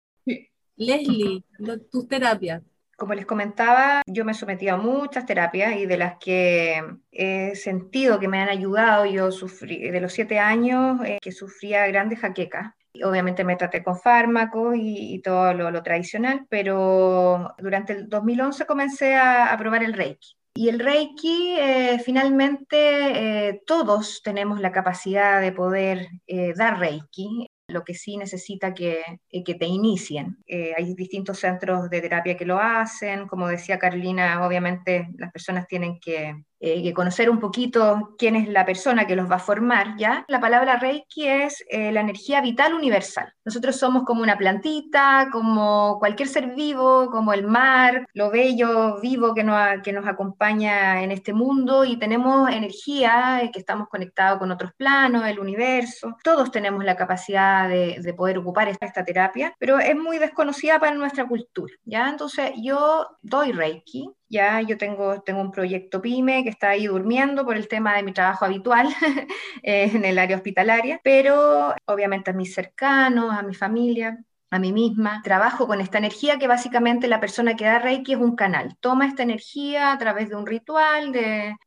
Leslie, 0.75 1.43
tus 1.91 2.07
terapias. 2.07 2.61
Como 2.97 3.13
les 3.13 3.25
comentaba, 3.25 4.01
yo 4.07 4.23
me 4.25 4.31
he 4.31 4.35
sometido 4.35 4.75
a 4.75 4.77
muchas 4.77 5.25
terapias 5.25 5.77
y 5.77 5.85
de 5.85 5.97
las 5.97 6.17
que 6.19 6.81
he 7.11 7.55
sentido 7.55 8.19
que 8.19 8.27
me 8.27 8.39
han 8.39 8.49
ayudado, 8.49 9.05
yo 9.05 9.31
sufrí, 9.31 9.89
de 9.89 10.01
los 10.01 10.13
siete 10.13 10.39
años 10.39 11.01
eh, 11.05 11.17
que 11.21 11.31
sufría 11.31 11.87
grandes 11.87 12.19
jaquecas, 12.19 12.73
Obviamente 13.01 13.43
me 13.43 13.55
traté 13.55 13.83
con 13.83 13.97
fármacos 13.97 14.75
y, 14.77 15.19
todo 15.23 15.53
lo, 15.53 15.81
tradicional, 15.81 16.45
pero 16.47 17.55
durante 17.57 17.93
el 17.93 18.07
2011 18.07 18.65
comencé 18.67 19.15
a, 19.15 19.55
probar 19.57 19.83
el 19.83 19.93
Reiki. 19.93 20.35
Y 20.55 20.69
el 20.69 20.79
Reiki, 20.79 21.55
eh, 21.57 21.99
finalmente, 22.03 23.49
eh, 23.49 23.61
todos 23.65 24.21
tenemos 24.23 24.59
la 24.61 24.71
capacidad 24.71 25.41
de 25.41 25.51
poder 25.51 26.07
dar 26.55 26.79
Reiki 26.79 27.47
lo 27.67 27.83
que 27.83 27.93
sí 27.93 28.17
necesita 28.17 28.73
que, 28.73 29.01
eh, 29.29 29.43
que 29.43 29.55
te 29.55 29.65
inicien. 29.65 30.37
Eh, 30.47 30.73
hay 30.77 30.93
distintos 30.93 31.39
centros 31.39 31.89
de 31.89 32.01
terapia 32.01 32.37
que 32.37 32.45
lo 32.45 32.59
hacen, 32.59 33.27
como 33.27 33.47
decía 33.47 33.79
Carolina, 33.79 34.45
obviamente 34.45 35.09
las 35.17 35.31
personas 35.31 35.67
tienen 35.67 35.99
que 35.99 36.35
eh, 36.65 36.81
que 36.81 36.93
conocer 36.93 37.29
un 37.29 37.41
poquito 37.41 38.15
quién 38.17 38.37
es 38.37 38.47
la 38.47 38.65
persona 38.65 39.05
que 39.05 39.17
los 39.17 39.29
va 39.29 39.35
a 39.35 39.39
formar, 39.39 39.97
¿ya? 39.97 40.23
La 40.29 40.39
palabra 40.39 40.77
Reiki 40.77 41.27
es 41.27 41.61
eh, 41.69 41.91
la 41.91 41.99
energía 41.99 42.39
vital 42.39 42.73
universal. 42.73 43.33
Nosotros 43.43 43.75
somos 43.75 44.03
como 44.05 44.21
una 44.21 44.37
plantita, 44.37 45.27
como 45.29 45.97
cualquier 45.99 46.29
ser 46.29 46.55
vivo, 46.55 47.09
como 47.11 47.33
el 47.33 47.45
mar, 47.45 48.07
lo 48.13 48.31
bello, 48.31 49.01
vivo 49.01 49.33
que 49.33 49.43
nos, 49.43 49.81
que 49.83 49.91
nos 49.91 50.07
acompaña 50.07 51.03
en 51.03 51.11
este 51.11 51.33
mundo 51.33 51.83
y 51.83 51.97
tenemos 51.97 52.49
energía, 52.49 53.41
eh, 53.43 53.51
que 53.51 53.59
estamos 53.59 53.89
conectados 53.89 54.39
con 54.39 54.49
otros 54.49 54.71
planos, 54.77 55.27
el 55.27 55.39
universo. 55.39 56.15
Todos 56.23 56.49
tenemos 56.49 56.85
la 56.85 56.95
capacidad 56.95 57.67
de, 57.67 57.97
de 58.01 58.13
poder 58.13 58.37
ocupar 58.37 58.69
esta, 58.69 58.85
esta 58.85 59.03
terapia, 59.03 59.53
pero 59.59 59.79
es 59.79 59.97
muy 59.97 60.17
desconocida 60.17 60.79
para 60.79 60.95
nuestra 60.95 61.27
cultura, 61.27 61.73
¿ya? 61.83 62.07
Entonces 62.07 62.53
yo 62.55 63.05
doy 63.21 63.51
Reiki, 63.51 64.09
ya 64.33 64.61
yo 64.61 64.77
tengo, 64.77 65.21
tengo 65.23 65.41
un 65.41 65.51
proyecto 65.51 66.01
PYME 66.01 66.43
que 66.43 66.49
está 66.49 66.71
ahí 66.71 66.87
durmiendo 66.87 67.45
por 67.45 67.55
el 67.57 67.67
tema 67.69 67.95
de 67.95 68.03
mi 68.03 68.13
trabajo 68.13 68.45
habitual 68.45 68.89
en 69.63 70.05
el 70.05 70.19
área 70.19 70.37
hospitalaria, 70.37 70.99
pero 71.03 71.73
obviamente 71.85 72.31
a 72.31 72.33
mis 72.33 72.53
cercanos, 72.53 73.33
a 73.33 73.43
mi 73.43 73.53
familia, 73.55 74.23
a 74.53 74.59
mí 74.59 74.71
misma. 74.71 75.21
Trabajo 75.23 75.65
con 75.67 75.81
esta 75.81 75.97
energía 75.97 76.37
que 76.37 76.47
básicamente 76.47 77.07
la 77.07 77.19
persona 77.19 77.55
que 77.55 77.65
da 77.65 77.79
Reiki 77.79 78.13
es 78.13 78.19
un 78.19 78.35
canal. 78.35 78.77
Toma 78.79 79.07
esta 79.07 79.23
energía 79.23 79.91
a 79.91 79.97
través 79.97 80.29
de 80.29 80.35
un 80.35 80.45
ritual 80.45 81.11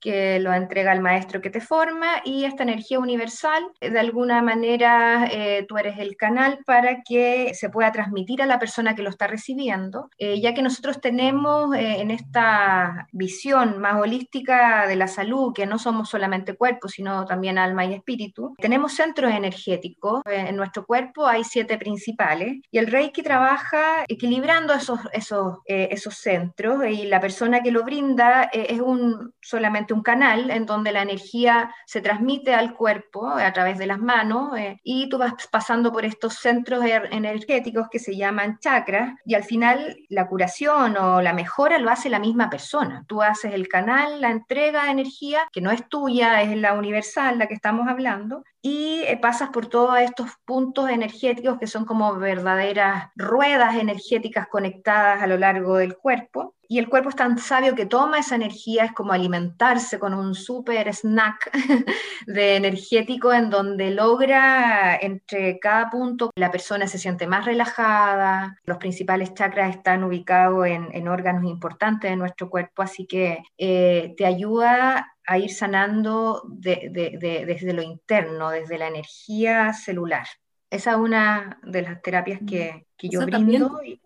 que 0.01 0.39
lo 0.39 0.53
entrega 0.53 0.93
el 0.93 1.01
maestro 1.01 1.41
que 1.41 1.51
te 1.51 1.61
forma 1.61 2.07
y 2.25 2.45
esta 2.45 2.63
energía 2.63 3.01
universal, 3.01 3.65
eh, 3.81 3.91
de 3.91 3.99
alguna 3.99 4.41
manera 4.41 5.29
eh, 5.31 5.65
tú 5.69 5.77
eres 5.79 5.99
el 5.99 6.17
canal 6.17 6.61
para 6.65 7.03
que 7.03 7.55
se 7.55 7.71
pueda 7.71 7.91
transmitir 7.91 8.41
a 8.41 8.47
la 8.47 8.61
persona 8.61 8.95
que 8.95 9.03
lo 9.03 9.11
está 9.11 9.27
recibiendo, 9.27 10.09
eh, 10.19 10.41
ya 10.41 10.55
que 10.55 10.63
nosotros 10.63 11.01
tenemos 11.01 11.75
en 11.75 12.11
esta 12.11 13.09
visión 13.11 13.81
más 13.81 14.01
holística 14.01 14.87
de 14.87 14.97
la 14.97 15.09
salud, 15.09 15.53
que 15.53 15.67
no 15.67 15.79
somos 15.79 16.09
solamente 16.09 16.57
cuerpo, 16.57 16.89
sino 16.89 17.25
también 17.25 17.59
alma 17.59 17.85
y 17.85 17.95
espíritu, 17.95 18.55
tenemos 18.59 18.95
centros 18.95 19.33
energéticos. 19.33 20.23
en 20.27 20.57
nuestro 20.57 20.87
cuerpo 20.87 21.27
hay 21.27 21.43
siete 21.43 21.79
principales 21.79 22.61
y 22.77 22.79
el 22.79 22.89
Reiki 22.89 23.23
trabaja 23.23 24.05
equilibrando 24.07 24.75
esos, 24.75 25.01
esos, 25.15 25.61
eh, 25.65 25.89
esos 25.93 26.17
centros 26.17 26.85
y 26.87 27.07
la 27.07 27.23
persona 27.23 27.63
que 27.63 27.71
lo 27.71 27.85
brinda 27.85 28.51
eh, 28.53 28.67
es 28.69 28.81
un, 28.81 29.33
solamente 29.41 29.95
un 29.95 30.03
canal 30.03 30.51
en 30.51 30.67
donde 30.67 30.93
la 30.93 31.01
energía 31.01 31.75
se 31.87 32.03
transmite 32.03 32.53
al 32.55 32.75
cuerpo 32.75 33.29
a 33.29 33.51
través 33.55 33.79
de 33.79 33.87
las 33.87 33.99
manos 33.99 34.59
eh, 34.59 34.79
y 34.85 35.09
tú 35.09 35.17
vas 35.17 35.33
pasando 35.51 35.91
por 35.91 36.05
estos 36.05 36.35
centros 36.35 36.85
er, 36.85 37.09
energéticos 37.13 37.89
que 37.91 37.99
se 37.99 38.15
llaman 38.15 38.59
chakras 38.59 39.15
y 39.25 39.37
al 39.37 39.45
final 39.45 39.97
la 40.11 40.29
curación 40.29 40.99
o 40.99 41.23
la 41.23 41.33
mejora 41.33 41.79
lo 41.79 41.89
hace 41.89 42.11
la 42.11 42.19
misma 42.19 42.51
persona. 42.51 43.07
Tú 43.09 43.23
haces 43.23 43.55
el 43.55 43.69
canal, 43.69 44.21
la 44.21 44.29
entrega 44.29 44.85
de 44.85 44.91
energía, 44.91 45.49
que 45.51 45.63
no 45.63 45.71
es 45.71 45.89
tuya, 45.89 46.43
es 46.43 46.55
la 46.55 46.75
universal, 46.75 47.39
la 47.39 47.47
que 47.47 47.55
estamos 47.55 47.89
hablando, 47.89 48.45
y 48.69 49.05
pasas 49.23 49.51
por 49.51 49.69
todos 49.69 49.97
estos 50.01 50.29
puntos 50.45 50.91
energéticos 50.91 51.57
que 51.57 51.69
son 51.69 51.85
como 51.85 52.17
verdaderos 52.17 52.95
ruedas 53.15 53.77
energéticas 53.77 54.49
conectadas 54.49 55.23
a 55.23 55.29
lo 55.29 55.39
largo 55.39 55.77
del 55.77 55.97
cuerpo. 55.97 56.56
Y 56.69 56.79
el 56.79 56.89
cuerpo 56.89 57.11
es 57.11 57.17
tan 57.17 57.39
sabio 57.39 57.75
que 57.75 57.87
toma 57.87 58.19
esa 58.19 58.35
energía, 58.35 58.85
es 58.85 58.93
como 58.93 59.13
alimentarse 59.13 59.99
con 59.99 60.15
un 60.15 60.35
super 60.35 60.89
snack 60.93 61.51
de 62.27 62.57
energético 62.57 63.33
en 63.33 63.51
donde 63.51 63.91
logra 63.91 64.97
entre 64.97 65.59
cada 65.59 65.91
punto 65.91 66.31
la 66.37 66.51
persona 66.51 66.87
se 66.87 66.99
siente 66.99 67.27
más 67.27 67.45
relajada, 67.45 68.59
los 68.65 68.79
principales 68.79 69.35
chakras 69.35 69.77
están 69.77 70.05
ubicados 70.05 70.67
en, 70.67 71.07
órganos 71.07 71.45
importantes 71.45 72.11
de 72.11 72.17
nuestro 72.17 72.51
cuerpo, 72.51 72.83
así 72.83 73.07
que 73.07 73.45
eh, 73.59 74.15
te 74.17 74.27
ayuda 74.27 75.15
a 75.25 75.39
ir 75.39 75.53
sanando 75.53 76.43
desde 76.49 77.73
lo 77.73 77.83
interno, 77.83 78.51
desde 78.51 78.79
la 78.79 78.89
energía 78.89 79.73
celular. 79.73 80.27
Esa 80.71 80.93
es 80.93 80.97
una 80.97 81.61
de 81.63 81.83
las 81.83 82.03
terapias 82.03 82.41
que, 82.47 82.87
que 82.97 83.09
yo 83.09 83.25
brindo. 83.25 83.69
También, 83.69 84.01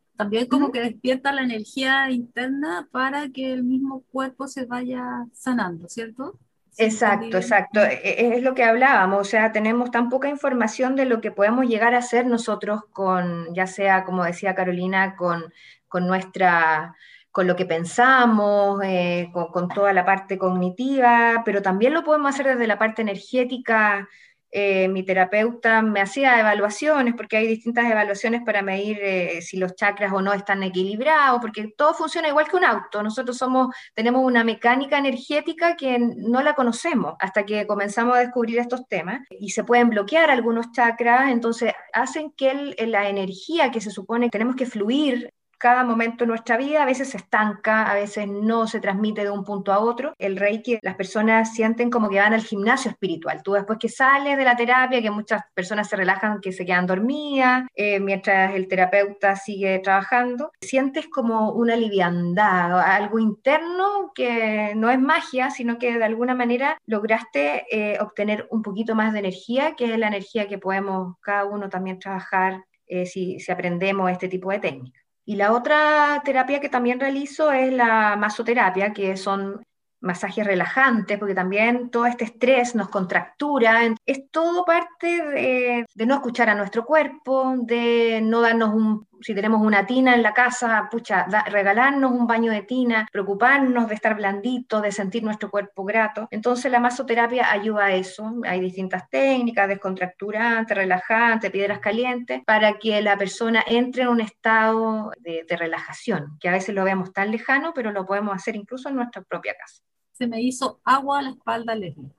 como 0.48 0.72
que 0.72 0.80
despierta 0.80 1.33
la 1.33 1.42
energía 1.42 2.11
interna 2.11 2.88
para 2.90 3.28
que 3.30 3.52
el 3.52 3.64
mismo 3.64 4.02
cuerpo 4.11 4.48
se 4.48 4.66
vaya 4.66 5.26
sanando, 5.33 5.88
¿cierto? 5.88 6.38
Exacto, 6.76 7.37
exacto. 7.37 7.80
E, 7.80 8.00
e, 8.04 8.37
es 8.37 8.42
lo 8.42 8.54
que 8.54 8.64
hablábamos, 8.64 9.20
o 9.20 9.24
sea, 9.24 9.52
tenemos 9.52 9.90
tan 9.90 10.09
poca 10.09 10.28
información 10.28 10.96
de 10.96 11.04
lo 11.04 11.20
que 11.20 11.30
podemos 11.30 11.66
llegar 11.66 11.94
a 11.94 11.98
hacer 11.98 12.26
nosotros 12.26 12.83
con, 12.92 13.54
ya 13.54 13.66
sea, 13.66 14.04
como 14.04 14.24
decía 14.24 14.54
Carolina, 14.54 15.16
con, 15.16 15.52
con 15.88 16.06
nuestra 16.06 16.96
con 17.33 17.46
lo 17.46 17.54
que 17.54 17.64
pensamos, 17.64 18.80
eh, 18.83 19.30
con, 19.33 19.52
con, 19.52 19.68
toda 19.68 19.92
la 19.92 20.04
parte 20.04 20.37
cognitiva, 20.37 21.42
pero 21.44 21.62
también 21.62 21.94
lo 21.94 22.02
podemos 22.02 22.35
hacer 22.35 22.46
desde 22.46 22.66
la 22.66 22.76
parte 22.76 23.02
energética, 23.02 24.09
eh, 24.53 24.89
mi 24.89 25.05
terapeuta 25.05 25.83
me 25.83 26.01
hacía 26.01 26.41
evaluaciones, 26.41 27.15
porque 27.15 27.37
hay 27.37 27.47
distintas 27.47 27.91
evaluaciones 27.91 28.43
para 28.45 28.63
medir 28.63 28.99
eh, 29.01 29.43
si 29.43 29.57
los 29.57 29.75
chakras 29.77 30.13
o 30.13 30.21
no 30.23 30.33
están 30.33 30.63
equilibrados, 30.63 31.41
porque 31.41 31.73
todo 31.77 31.95
funciona 31.95 32.29
igual 32.29 32.49
que 32.49 32.57
un 32.57 32.65
auto. 32.65 33.03
Nosotros 33.03 33.37
somos, 33.37 33.75
tenemos 33.95 34.25
una 34.25 34.45
mecánica 34.45 34.99
energética 34.99 35.77
que 35.77 35.99
no 35.99 36.43
la 36.43 36.55
conocemos 36.55 37.15
hasta 37.21 37.45
que 37.45 37.67
comenzamos 37.67 38.17
a 38.17 38.21
descubrir 38.21 38.59
estos 38.59 38.87
temas 38.89 39.21
y 39.31 39.51
se 39.51 39.65
pueden 39.65 39.91
bloquear 39.91 40.31
algunos 40.31 40.73
chakras, 40.73 41.31
entonces 41.31 41.73
hacen 41.93 42.33
que 42.33 42.75
la 42.87 43.09
energía 43.09 43.71
que 43.71 43.81
se 43.81 43.91
supone 43.91 44.27
que 44.27 44.31
tenemos 44.31 44.57
que 44.57 44.67
fluir 44.67 45.31
cada 45.61 45.85
momento 45.85 46.25
de 46.25 46.29
nuestra 46.29 46.57
vida 46.57 46.83
a 46.83 46.87
veces 46.87 47.11
se 47.11 47.18
estanca, 47.18 47.85
a 47.90 47.94
veces 47.94 48.27
no 48.27 48.66
se 48.66 48.81
transmite 48.81 49.23
de 49.23 49.31
un 49.31 49.44
punto 49.44 49.73
a 49.73 49.79
otro. 49.79 50.14
El 50.18 50.37
reiki, 50.37 50.79
las 50.81 50.94
personas 50.96 51.53
sienten 51.55 51.90
como 51.90 52.09
que 52.09 52.18
van 52.18 52.33
al 52.33 52.40
gimnasio 52.42 52.90
espiritual. 52.90 53.42
Tú 53.42 53.53
después 53.53 53.79
que 53.79 53.90
sales 53.90 54.38
de 54.38 54.44
la 54.44 54.57
terapia, 54.57 55.03
que 55.03 55.11
muchas 55.11 55.42
personas 55.53 55.87
se 55.88 55.96
relajan, 55.96 56.40
que 56.40 56.53
se 56.53 56.64
quedan 56.64 56.87
dormidas, 56.87 57.64
eh, 57.75 58.01
mientras 58.01 58.55
el 58.55 58.68
terapeuta 58.68 59.37
sigue 59.37 59.79
trabajando, 59.81 60.51
sientes 60.62 61.09
como 61.09 61.53
una 61.53 61.77
liviandad, 61.77 62.81
algo 62.81 63.18
interno 63.18 64.12
que 64.14 64.73
no 64.77 64.88
es 64.90 64.99
magia, 64.99 65.51
sino 65.51 65.79
que 65.79 65.99
de 65.99 66.05
alguna 66.05 66.35
manera 66.35 66.79
lograste 66.87 67.66
eh, 67.70 67.99
obtener 68.01 68.46
un 68.51 68.62
poquito 68.62 68.94
más 68.94 69.12
de 69.12 69.18
energía, 69.18 69.75
que 69.77 69.92
es 69.92 69.99
la 69.99 70.09
energía 70.09 70.49
que 70.49 70.57
podemos 70.57 71.16
cada 71.20 71.44
uno 71.44 71.68
también 71.68 71.99
trabajar 71.99 72.64
eh, 72.87 73.05
si, 73.05 73.38
si 73.40 73.53
aprendemos 73.53 74.11
este 74.11 74.29
tipo 74.29 74.51
de 74.51 74.59
técnicas. 74.59 75.00
Y 75.31 75.37
la 75.37 75.53
otra 75.53 76.21
terapia 76.25 76.59
que 76.59 76.69
también 76.69 76.99
realizo 76.99 77.53
es 77.53 77.73
la 77.73 78.16
masoterapia, 78.16 78.93
que 78.93 79.16
son 79.16 79.62
masajes 80.01 80.45
relajantes, 80.45 81.21
porque 81.21 81.37
también 81.37 81.88
todo 81.88 82.07
este 82.07 82.25
estrés 82.25 82.75
nos 82.75 82.88
contractura. 82.88 83.95
Es 84.05 84.29
todo 84.33 84.64
parte 84.64 85.07
de, 85.07 85.87
no 86.05 86.14
escuchar 86.16 86.51
a 86.51 86.57
nuestro 86.57 86.85
cuerpo, 86.85 87.55
de 87.59 88.21
no 88.25 88.40
darnos 88.40 88.71
un, 88.75 89.07
si 89.20 89.35
tenemos 89.35 89.61
una 89.61 89.87
tina 89.87 90.14
en 90.14 90.22
la 90.22 90.33
casa, 90.33 90.88
pucha, 90.90 91.26
regalarnos 91.46 92.12
un 92.12 92.26
baño 92.26 92.52
de 92.52 92.62
tina, 92.62 93.09
preocuparnos 93.12 93.88
de 93.88 93.94
estar 93.94 94.14
blandito, 94.14 94.80
de 94.80 94.92
sentir 94.92 95.22
nuestro 95.22 95.50
cuerpo 95.50 95.85
grato. 95.85 96.28
Entonces 96.30 96.70
la 96.70 96.80
masoterapia 96.80 97.50
ayuda 97.50 97.87
a 97.87 97.92
eso. 97.92 98.35
Hay 98.44 98.61
distintas 98.61 99.09
técnicas, 99.11 99.68
descontracturantes, 99.68 100.76
relajantes, 100.76 101.50
piedras 101.50 101.80
calientes, 101.80 102.42
para 102.44 102.78
que 102.78 103.00
la 103.02 103.16
persona 103.16 103.62
entre 103.66 104.02
en 104.02 104.09
un 104.09 104.20
estado 104.20 105.12
de, 105.18 105.44
de 105.48 105.56
relajación, 105.56 106.38
que 106.40 106.48
a 106.48 106.52
veces 106.52 106.74
lo 106.74 106.85
vemos 106.85 107.12
tan 107.12 107.30
lejano, 107.30 107.72
pero 107.74 107.92
lo 107.92 108.06
podemos 108.06 108.35
hacer 108.35 108.56
incluso 108.56 108.88
en 108.88 108.96
nuestra 108.96 109.22
propia 109.22 109.54
casa. 109.54 109.83
Se 110.20 110.26
me 110.26 110.42
hizo 110.42 110.80
agua 110.85 111.20
a 111.20 111.22
la 111.22 111.30
espalda, 111.30 111.74
Leslie. 111.74 112.11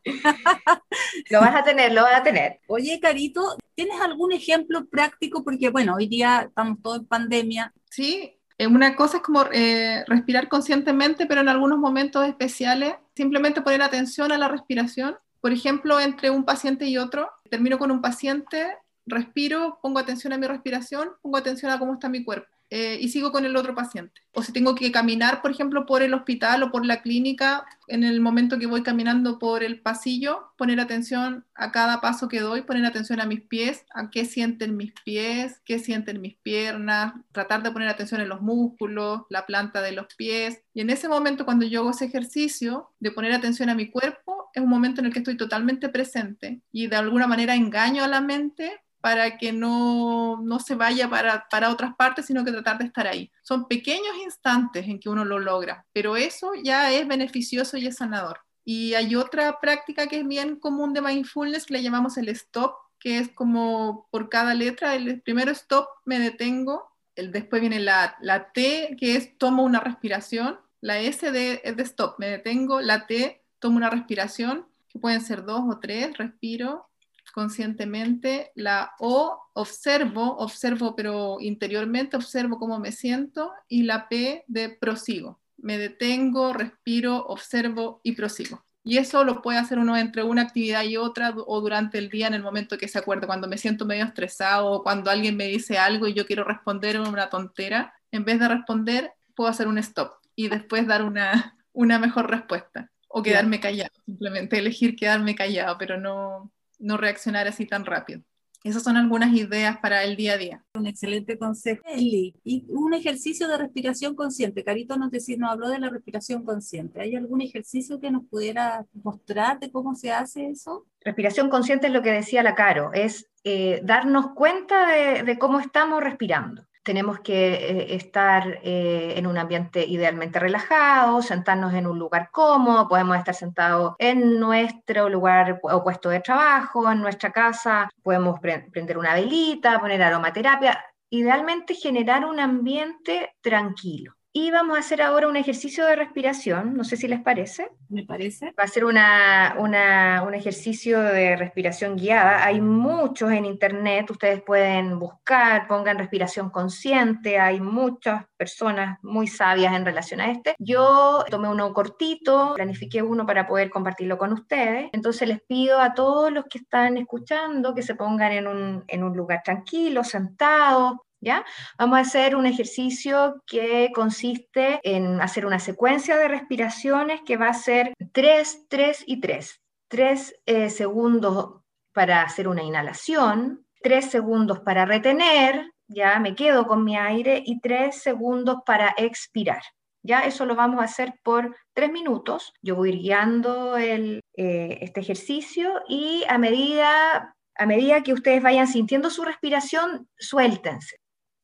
lo 1.29 1.39
vas 1.39 1.55
a 1.55 1.63
tener, 1.63 1.93
lo 1.93 2.01
vas 2.01 2.15
a 2.15 2.23
tener. 2.23 2.59
Oye, 2.67 2.99
Carito, 2.99 3.57
¿tienes 3.75 4.01
algún 4.01 4.31
ejemplo 4.31 4.85
práctico? 4.85 5.43
Porque, 5.43 5.69
bueno, 5.69 5.93
hoy 5.93 6.07
día 6.07 6.45
estamos 6.47 6.81
todos 6.81 7.01
en 7.01 7.05
pandemia. 7.05 7.71
Sí, 7.91 8.39
eh, 8.57 8.65
una 8.65 8.95
cosa 8.95 9.17
es 9.17 9.23
como 9.23 9.43
eh, 9.53 10.03
respirar 10.07 10.49
conscientemente, 10.49 11.27
pero 11.27 11.41
en 11.41 11.49
algunos 11.49 11.77
momentos 11.77 12.27
especiales, 12.27 12.95
simplemente 13.15 13.61
poner 13.61 13.83
atención 13.83 14.31
a 14.31 14.39
la 14.39 14.47
respiración. 14.47 15.15
Por 15.39 15.51
ejemplo, 15.51 15.99
entre 15.99 16.31
un 16.31 16.43
paciente 16.43 16.87
y 16.87 16.97
otro, 16.97 17.29
termino 17.51 17.77
con 17.77 17.91
un 17.91 18.01
paciente, 18.01 18.77
respiro, 19.05 19.77
pongo 19.83 19.99
atención 19.99 20.33
a 20.33 20.39
mi 20.39 20.47
respiración, 20.47 21.11
pongo 21.21 21.37
atención 21.37 21.71
a 21.71 21.77
cómo 21.77 21.93
está 21.93 22.09
mi 22.09 22.23
cuerpo 22.23 22.47
eh, 22.73 22.97
y 23.01 23.09
sigo 23.09 23.33
con 23.33 23.43
el 23.43 23.57
otro 23.57 23.75
paciente. 23.75 24.21
O 24.31 24.41
si 24.41 24.53
tengo 24.53 24.75
que 24.75 24.93
caminar, 24.93 25.41
por 25.41 25.51
ejemplo, 25.51 25.85
por 25.85 26.01
el 26.01 26.13
hospital 26.13 26.63
o 26.63 26.71
por 26.71 26.85
la 26.85 27.01
clínica, 27.01 27.65
en 27.87 28.05
el 28.05 28.21
momento 28.21 28.57
que 28.57 28.65
voy 28.65 28.81
caminando 28.81 29.39
por 29.39 29.61
el 29.61 29.81
pasillo, 29.81 30.53
poner 30.57 30.79
atención 30.79 31.45
a 31.53 31.73
cada 31.73 31.99
paso 31.99 32.29
que 32.29 32.39
doy, 32.39 32.61
poner 32.61 32.85
atención 32.85 33.19
a 33.19 33.25
mis 33.25 33.41
pies, 33.41 33.85
a 33.93 34.09
qué 34.09 34.23
sienten 34.23 34.77
mis 34.77 34.93
pies, 35.03 35.61
qué 35.65 35.79
sienten 35.79 36.21
mis 36.21 36.37
piernas, 36.37 37.13
tratar 37.33 37.61
de 37.61 37.71
poner 37.71 37.89
atención 37.89 38.21
en 38.21 38.29
los 38.29 38.39
músculos, 38.39 39.23
la 39.29 39.45
planta 39.45 39.81
de 39.81 39.91
los 39.91 40.07
pies. 40.15 40.61
Y 40.73 40.79
en 40.79 40.91
ese 40.91 41.09
momento, 41.09 41.43
cuando 41.43 41.65
yo 41.65 41.81
hago 41.81 41.91
ese 41.91 42.05
ejercicio 42.05 42.91
de 43.01 43.11
poner 43.11 43.33
atención 43.33 43.69
a 43.69 43.75
mi 43.75 43.91
cuerpo, 43.91 44.49
es 44.53 44.63
un 44.63 44.69
momento 44.69 45.01
en 45.01 45.07
el 45.07 45.13
que 45.13 45.19
estoy 45.19 45.35
totalmente 45.35 45.89
presente 45.89 46.61
y 46.71 46.87
de 46.87 46.95
alguna 46.95 47.27
manera 47.27 47.53
engaño 47.53 48.01
a 48.01 48.07
la 48.07 48.21
mente 48.21 48.79
para 49.01 49.37
que 49.37 49.51
no, 49.51 50.39
no 50.41 50.59
se 50.59 50.75
vaya 50.75 51.09
para, 51.09 51.47
para, 51.49 51.71
otras 51.71 51.95
partes, 51.95 52.27
sino 52.27 52.45
que 52.45 52.51
tratar 52.51 52.77
de 52.77 52.85
estar 52.85 53.07
ahí. 53.07 53.31
Son 53.41 53.67
pequeños 53.67 54.15
instantes 54.23 54.87
en 54.87 54.99
que 54.99 55.09
uno 55.09 55.25
lo 55.25 55.39
logra, 55.39 55.85
pero 55.91 56.15
eso 56.15 56.51
ya 56.63 56.91
es 56.91 57.07
beneficioso 57.07 57.77
y 57.77 57.87
es 57.87 57.97
sanador. 57.97 58.39
Y 58.63 58.93
hay 58.93 59.15
otra 59.15 59.59
práctica 59.59 60.07
que 60.07 60.19
es 60.19 60.27
bien 60.27 60.55
común 60.55 60.93
de 60.93 61.01
mindfulness 61.01 61.65
que 61.65 61.73
le 61.73 61.83
llamamos 61.83 62.17
el 62.17 62.29
stop, 62.29 62.75
que 62.99 63.17
es 63.17 63.29
como 63.29 64.07
por 64.11 64.29
cada 64.29 64.53
letra, 64.53 64.93
el 64.93 65.21
primero 65.21 65.51
stop, 65.51 65.87
me 66.05 66.19
detengo, 66.19 66.95
el, 67.15 67.31
después 67.31 67.59
viene 67.59 67.79
la, 67.79 68.15
la 68.21 68.51
T, 68.51 68.95
que 68.99 69.15
es 69.15 69.37
tomo 69.39 69.63
una 69.63 69.79
respiración, 69.79 70.59
la 70.79 70.99
S 70.99 71.31
de, 71.31 71.61
es 71.63 71.75
de 71.75 71.83
stop, 71.83 72.19
me 72.19 72.27
detengo, 72.27 72.79
la 72.81 73.07
T, 73.07 73.43
tomo 73.57 73.77
una 73.77 73.89
respiración, 73.89 74.67
que 74.87 74.99
pueden 74.99 75.21
ser 75.21 75.43
dos 75.43 75.61
o 75.67 75.79
tres, 75.79 76.17
respiro, 76.17 76.90
conscientemente, 77.31 78.51
la 78.55 78.93
O, 78.99 79.39
observo, 79.53 80.37
observo 80.37 80.95
pero 80.95 81.37
interiormente, 81.39 82.17
observo 82.17 82.59
cómo 82.59 82.79
me 82.79 82.91
siento, 82.91 83.51
y 83.67 83.83
la 83.83 84.07
P 84.09 84.43
de 84.47 84.69
prosigo. 84.69 85.39
Me 85.57 85.77
detengo, 85.77 86.53
respiro, 86.53 87.25
observo 87.27 88.01
y 88.03 88.13
prosigo. 88.13 88.63
Y 88.83 88.97
eso 88.97 89.23
lo 89.23 89.41
puede 89.41 89.59
hacer 89.59 89.77
uno 89.77 89.95
entre 89.95 90.23
una 90.23 90.41
actividad 90.41 90.83
y 90.83 90.97
otra 90.97 91.33
o 91.35 91.61
durante 91.61 91.99
el 91.99 92.09
día 92.09 92.27
en 92.27 92.33
el 92.33 92.41
momento 92.41 92.77
que 92.77 92.87
se 92.87 92.97
acuerde, 92.97 93.27
cuando 93.27 93.47
me 93.47 93.57
siento 93.57 93.85
medio 93.85 94.05
estresado 94.05 94.71
o 94.71 94.83
cuando 94.83 95.11
alguien 95.11 95.37
me 95.37 95.45
dice 95.45 95.77
algo 95.77 96.07
y 96.07 96.13
yo 96.13 96.25
quiero 96.25 96.43
responder 96.43 96.99
una 96.99 97.29
tontera, 97.29 97.93
en 98.11 98.25
vez 98.25 98.39
de 98.39 98.47
responder, 98.47 99.13
puedo 99.35 99.49
hacer 99.49 99.67
un 99.67 99.77
stop 99.77 100.13
y 100.35 100.47
después 100.47 100.87
dar 100.87 101.03
una, 101.03 101.57
una 101.73 101.99
mejor 101.99 102.29
respuesta 102.29 102.89
o 103.07 103.21
quedarme 103.21 103.59
callado, 103.59 103.91
simplemente 104.05 104.57
elegir 104.57 104.95
quedarme 104.95 105.35
callado, 105.35 105.77
pero 105.77 105.99
no, 105.99 106.51
no 106.81 106.97
reaccionar 106.97 107.47
así 107.47 107.65
tan 107.65 107.85
rápido. 107.85 108.21
Esas 108.63 108.83
son 108.83 108.95
algunas 108.95 109.33
ideas 109.33 109.77
para 109.77 110.03
el 110.03 110.15
día 110.15 110.33
a 110.33 110.37
día. 110.37 110.63
Un 110.75 110.85
excelente 110.85 111.37
consejo. 111.39 111.81
Eli, 111.87 112.35
y 112.43 112.65
un 112.69 112.93
ejercicio 112.93 113.47
de 113.47 113.57
respiración 113.57 114.15
consciente. 114.15 114.63
Carito 114.63 114.97
nos, 114.97 115.09
decía, 115.09 115.35
nos 115.37 115.51
habló 115.51 115.69
de 115.69 115.79
la 115.79 115.89
respiración 115.89 116.45
consciente. 116.45 117.01
¿Hay 117.01 117.15
algún 117.15 117.41
ejercicio 117.41 117.99
que 117.99 118.11
nos 118.11 118.23
pudiera 118.25 118.85
mostrar 119.03 119.59
de 119.59 119.71
cómo 119.71 119.95
se 119.95 120.11
hace 120.11 120.47
eso? 120.47 120.85
Respiración 121.03 121.49
consciente 121.49 121.87
es 121.87 121.93
lo 121.93 122.03
que 122.03 122.11
decía 122.11 122.43
la 122.43 122.53
Caro, 122.53 122.91
es 122.93 123.27
eh, 123.43 123.81
darnos 123.83 124.33
cuenta 124.35 124.89
de 125.23 125.37
cómo 125.39 125.59
estamos 125.59 126.03
respirando 126.03 126.63
tenemos 126.83 127.19
que 127.19 127.53
eh, 127.53 127.95
estar 127.95 128.59
eh, 128.63 129.13
en 129.15 129.27
un 129.27 129.37
ambiente 129.37 129.85
idealmente 129.85 130.39
relajado, 130.39 131.21
sentarnos 131.21 131.73
en 131.73 131.87
un 131.87 131.99
lugar 131.99 132.29
cómodo, 132.31 132.87
podemos 132.87 133.17
estar 133.17 133.35
sentados 133.35 133.95
en 133.99 134.39
nuestro 134.39 135.09
lugar 135.09 135.59
o 135.63 135.83
puesto 135.83 136.09
de 136.09 136.19
trabajo, 136.21 136.91
en 136.91 137.01
nuestra 137.01 137.31
casa, 137.31 137.89
podemos 138.01 138.39
prender 138.39 138.97
una 138.97 139.13
velita, 139.13 139.79
poner 139.79 140.01
aromaterapia, 140.01 140.83
idealmente 141.09 141.75
generar 141.75 142.25
un 142.25 142.39
ambiente 142.39 143.35
tranquilo. 143.41 144.15
Y 144.33 144.49
vamos 144.49 144.77
a 144.77 144.79
hacer 144.79 145.01
ahora 145.01 145.27
un 145.27 145.35
ejercicio 145.35 145.85
de 145.85 145.97
respiración, 145.97 146.77
no 146.77 146.85
sé 146.85 146.95
si 146.95 147.09
les 147.09 147.19
parece. 147.19 147.69
Me 147.89 148.05
parece. 148.05 148.53
Va 148.57 148.63
a 148.63 148.67
ser 148.67 148.85
una, 148.85 149.55
un 149.57 150.33
ejercicio 150.33 151.01
de 151.01 151.35
respiración 151.35 151.97
guiada. 151.97 152.45
Hay 152.45 152.61
muchos 152.61 153.29
en 153.31 153.43
internet, 153.43 154.09
ustedes 154.09 154.41
pueden 154.41 154.99
buscar, 154.99 155.67
pongan 155.67 155.97
respiración 155.97 156.49
consciente, 156.49 157.39
hay 157.39 157.59
muchas 157.59 158.23
personas 158.37 158.99
muy 159.01 159.27
sabias 159.27 159.75
en 159.75 159.83
relación 159.83 160.21
a 160.21 160.31
este. 160.31 160.55
Yo 160.59 161.25
tomé 161.29 161.49
uno 161.49 161.73
cortito, 161.73 162.53
planifiqué 162.55 163.01
uno 163.01 163.25
para 163.25 163.45
poder 163.45 163.69
compartirlo 163.69 164.17
con 164.17 164.31
ustedes. 164.31 164.89
Entonces 164.93 165.27
les 165.27 165.41
pido 165.41 165.81
a 165.81 165.93
todos 165.93 166.31
los 166.31 166.45
que 166.45 166.59
están 166.59 166.95
escuchando 166.97 167.75
que 167.75 167.81
se 167.81 167.95
pongan 167.95 168.31
en 168.31 168.47
un, 168.47 168.83
en 168.87 169.03
un 169.03 169.13
lugar 169.13 169.41
tranquilo, 169.43 170.05
sentados, 170.05 170.99
¿Ya? 171.23 171.45
Vamos 171.77 171.99
a 171.99 172.01
hacer 172.01 172.35
un 172.35 172.47
ejercicio 172.47 173.43
que 173.45 173.91
consiste 173.93 174.79
en 174.83 175.21
hacer 175.21 175.45
una 175.45 175.59
secuencia 175.59 176.17
de 176.17 176.27
respiraciones 176.27 177.21
que 177.21 177.37
va 177.37 177.49
a 177.49 177.53
ser 177.53 177.93
3, 178.11 178.65
3 178.67 179.03
y 179.05 179.21
3. 179.21 179.61
3 179.87 180.35
eh, 180.45 180.69
segundos 180.71 181.61
para 181.93 182.23
hacer 182.23 182.47
una 182.47 182.63
inhalación, 182.63 183.67
3 183.83 184.09
segundos 184.09 184.61
para 184.61 184.85
retener, 184.85 185.71
ya 185.87 186.19
me 186.19 186.33
quedo 186.33 186.65
con 186.65 186.83
mi 186.83 186.97
aire, 186.97 187.43
y 187.45 187.59
3 187.59 187.93
segundos 187.95 188.59
para 188.65 188.95
expirar. 188.97 189.61
Ya 190.03 190.21
eso 190.21 190.45
lo 190.45 190.55
vamos 190.55 190.81
a 190.81 190.85
hacer 190.85 191.13
por 191.23 191.55
3 191.73 191.91
minutos. 191.91 192.53
Yo 192.61 192.75
voy 192.75 192.93
guiando 192.93 193.77
eh, 193.77 194.21
este 194.35 195.01
ejercicio 195.01 195.81
y 195.87 196.23
a 196.27 196.37
medida, 196.37 197.35
a 197.55 197.65
medida 197.65 198.01
que 198.01 198.13
ustedes 198.13 198.41
vayan 198.41 198.67
sintiendo 198.67 199.09
su 199.09 199.23
respiración, 199.23 200.07
suéltense. 200.17 201.00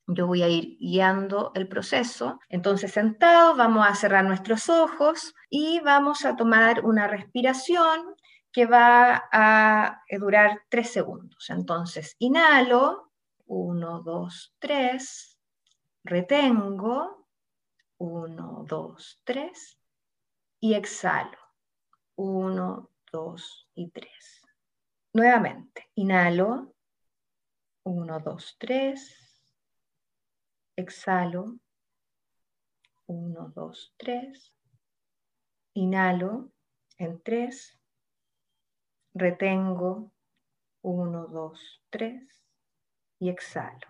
Yo 0.08 0.26
voy 0.26 0.42
a 0.42 0.48
ir 0.48 0.78
guiando 0.80 1.52
el 1.54 1.68
proceso. 1.68 2.40
Entonces, 2.50 2.94
sentados, 2.94 3.58
vamos 3.58 3.86
a 3.86 3.94
cerrar 3.94 4.24
nuestros 4.24 4.70
ojos 4.70 5.36
y 5.50 5.80
vamos 5.82 6.24
a 6.26 6.36
tomar 6.36 6.86
una 6.86 7.08
respiración 7.08 8.16
que 8.52 8.66
va 8.66 9.30
a 9.32 10.02
durar 10.20 10.62
tres 10.70 10.92
segundos. 10.92 11.50
Entonces, 11.50 12.16
inhalo, 12.20 13.12
uno, 13.46 14.02
dos, 14.02 14.56
tres, 14.60 15.38
retengo, 16.04 17.28
uno, 17.98 18.66
dos, 18.68 19.22
tres, 19.24 19.78
y 20.60 20.74
exhalo, 20.74 21.38
uno, 22.16 22.90
dos 23.12 23.70
y 23.76 23.90
tres. 23.90 24.42
Nuevamente, 25.14 25.90
inhalo, 25.96 26.74
uno, 27.84 28.20
dos, 28.20 28.56
tres, 28.60 29.27
exhalo, 30.78 31.60
1, 33.08 33.52
2, 33.56 33.94
3, 33.98 34.54
inhalo 35.74 36.52
en 36.98 37.22
3, 37.24 37.80
retengo, 39.16 40.12
1, 40.84 41.28
2, 41.28 41.82
3 41.90 42.46
y 43.20 43.30
exhalo, 43.30 43.88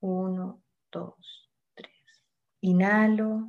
1, 0.00 0.62
2, 0.90 1.50
3. 1.74 1.90
Inhalo, 2.62 3.48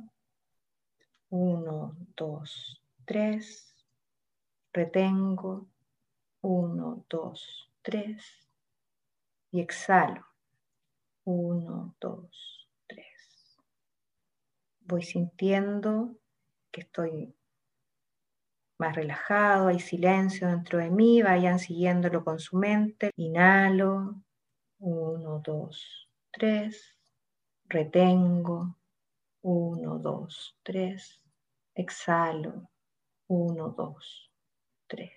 1, 1.30 1.96
2, 2.16 2.82
3, 3.04 3.74
retengo, 4.72 5.68
1, 6.42 7.04
2, 7.08 7.72
3 7.82 8.48
y 9.50 9.60
exhalo. 9.60 10.27
Uno, 11.30 11.94
dos, 12.00 12.70
tres. 12.86 13.60
Voy 14.80 15.02
sintiendo 15.02 16.16
que 16.70 16.80
estoy 16.80 17.36
más 18.78 18.96
relajado, 18.96 19.68
hay 19.68 19.78
silencio 19.78 20.48
dentro 20.48 20.78
de 20.78 20.88
mí, 20.88 21.20
vayan 21.20 21.58
siguiéndolo 21.58 22.24
con 22.24 22.38
su 22.38 22.56
mente. 22.56 23.10
Inhalo, 23.16 24.22
uno, 24.78 25.42
dos, 25.44 26.08
tres. 26.30 26.96
Retengo, 27.66 28.78
uno, 29.42 29.98
dos, 29.98 30.56
tres. 30.62 31.22
Exhalo, 31.74 32.70
uno, 33.26 33.68
dos, 33.68 34.32
tres. 34.86 35.12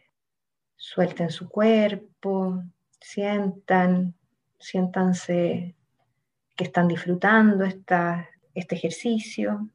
Suelten 0.75 1.29
su 1.29 1.47
cuerpo, 1.47 2.61
sientan, 2.99 4.13
siéntanse 4.59 5.77
que 6.61 6.67
están 6.67 6.87
disfrutando 6.87 7.63
esta, 7.63 8.29
este 8.53 8.75
ejercicio. 8.75 9.67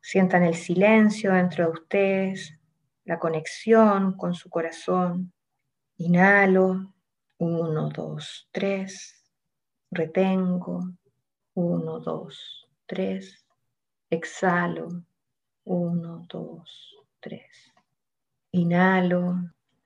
Sientan 0.00 0.42
el 0.42 0.54
silencio 0.54 1.34
dentro 1.34 1.66
de 1.66 1.70
ustedes, 1.70 2.58
la 3.04 3.18
conexión 3.18 4.16
con 4.16 4.32
su 4.32 4.48
corazón. 4.48 5.34
Inhalo, 5.98 6.94
uno, 7.36 7.90
dos, 7.90 8.48
tres. 8.52 9.22
Retengo, 9.90 10.80
uno, 11.52 12.00
dos, 12.00 12.66
tres. 12.86 13.44
Exhalo, 14.08 15.04
uno, 15.64 16.24
dos, 16.26 16.96
tres. 17.20 17.70
Inhalo, 18.52 19.34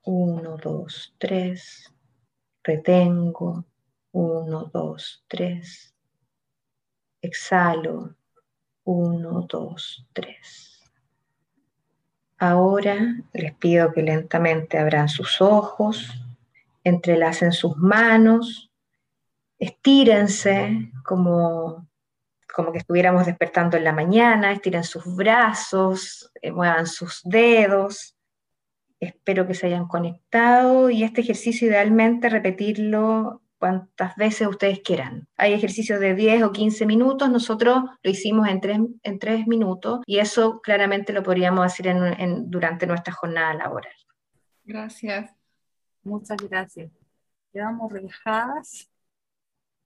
uno, 0.05 0.55
dos, 0.55 1.13
tres. 1.17 1.93
Retengo, 2.63 3.65
uno, 4.13 4.71
dos, 4.71 5.25
tres. 5.27 5.92
Exhalo, 7.23 8.17
uno, 8.83 9.47
dos, 9.49 10.05
tres. 10.11 10.83
Ahora 12.37 12.97
les 13.31 13.53
pido 13.55 13.93
que 13.93 14.03
lentamente 14.03 14.77
abran 14.77 15.07
sus 15.07 15.41
ojos, 15.41 16.11
entrelacen 16.83 17.53
sus 17.53 17.77
manos, 17.77 18.69
estírense 19.57 20.91
como, 21.05 21.87
como 22.53 22.73
que 22.73 22.79
estuviéramos 22.79 23.25
despertando 23.25 23.77
en 23.77 23.85
la 23.85 23.93
mañana, 23.93 24.51
estiren 24.51 24.83
sus 24.83 25.15
brazos, 25.15 26.29
eh, 26.41 26.51
muevan 26.51 26.87
sus 26.87 27.21
dedos. 27.23 28.17
Espero 28.99 29.47
que 29.47 29.53
se 29.53 29.67
hayan 29.67 29.87
conectado 29.87 30.89
y 30.89 31.03
este 31.03 31.21
ejercicio 31.21 31.69
idealmente 31.69 32.27
repetirlo 32.27 33.42
cuantas 33.63 34.13
veces 34.17 34.45
ustedes 34.45 34.81
quieran. 34.81 35.25
Hay 35.37 35.53
ejercicios 35.53 36.01
de 36.01 36.15
10 36.15 36.43
o 36.43 36.51
15 36.51 36.85
minutos, 36.85 37.29
nosotros 37.29 37.81
lo 38.03 38.11
hicimos 38.11 38.49
en 38.49 38.59
3, 38.59 38.79
en 39.03 39.19
tres 39.19 39.47
minutos 39.47 40.01
y 40.05 40.17
eso 40.17 40.59
claramente 40.59 41.13
lo 41.13 41.23
podríamos 41.23 41.65
hacer 41.65 41.87
en, 41.87 42.51
durante 42.51 42.85
nuestra 42.85 43.13
jornada 43.13 43.53
laboral. 43.53 43.93
Gracias. 44.65 45.31
Muchas 46.03 46.35
gracias. 46.49 46.91
Quedamos 47.53 47.89
relajadas. 47.89 48.89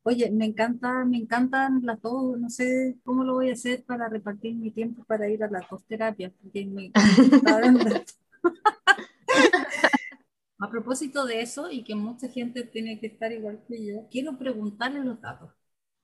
Oye, 0.02 0.32
me 0.32 0.46
encanta, 0.46 1.06
me 1.06 1.18
encantan 1.18 1.82
las 1.84 2.02
dos, 2.02 2.40
no 2.40 2.50
sé 2.50 2.98
cómo 3.04 3.24
lo 3.24 3.36
voy 3.36 3.52
a 3.52 3.54
hacer 3.54 3.84
para 3.84 4.10
repartir 4.10 4.56
mi 4.56 4.72
tiempo 4.72 5.04
para 5.04 5.30
ir 5.30 5.44
a 5.44 5.52
la 5.52 5.62
costerapia, 5.68 6.32
porque 6.42 6.66
me 6.66 6.92
A 10.60 10.70
propósito 10.70 11.26
de 11.26 11.42
eso, 11.42 11.70
y 11.70 11.84
que 11.84 11.94
mucha 11.94 12.30
gente 12.30 12.64
tiene 12.64 13.00
que 13.00 13.08
estar 13.08 13.32
igual 13.32 13.62
que 13.68 13.86
yo, 13.86 14.08
quiero 14.10 14.38
preguntarle 14.38 15.04
los 15.04 15.22
datos. 15.22 15.52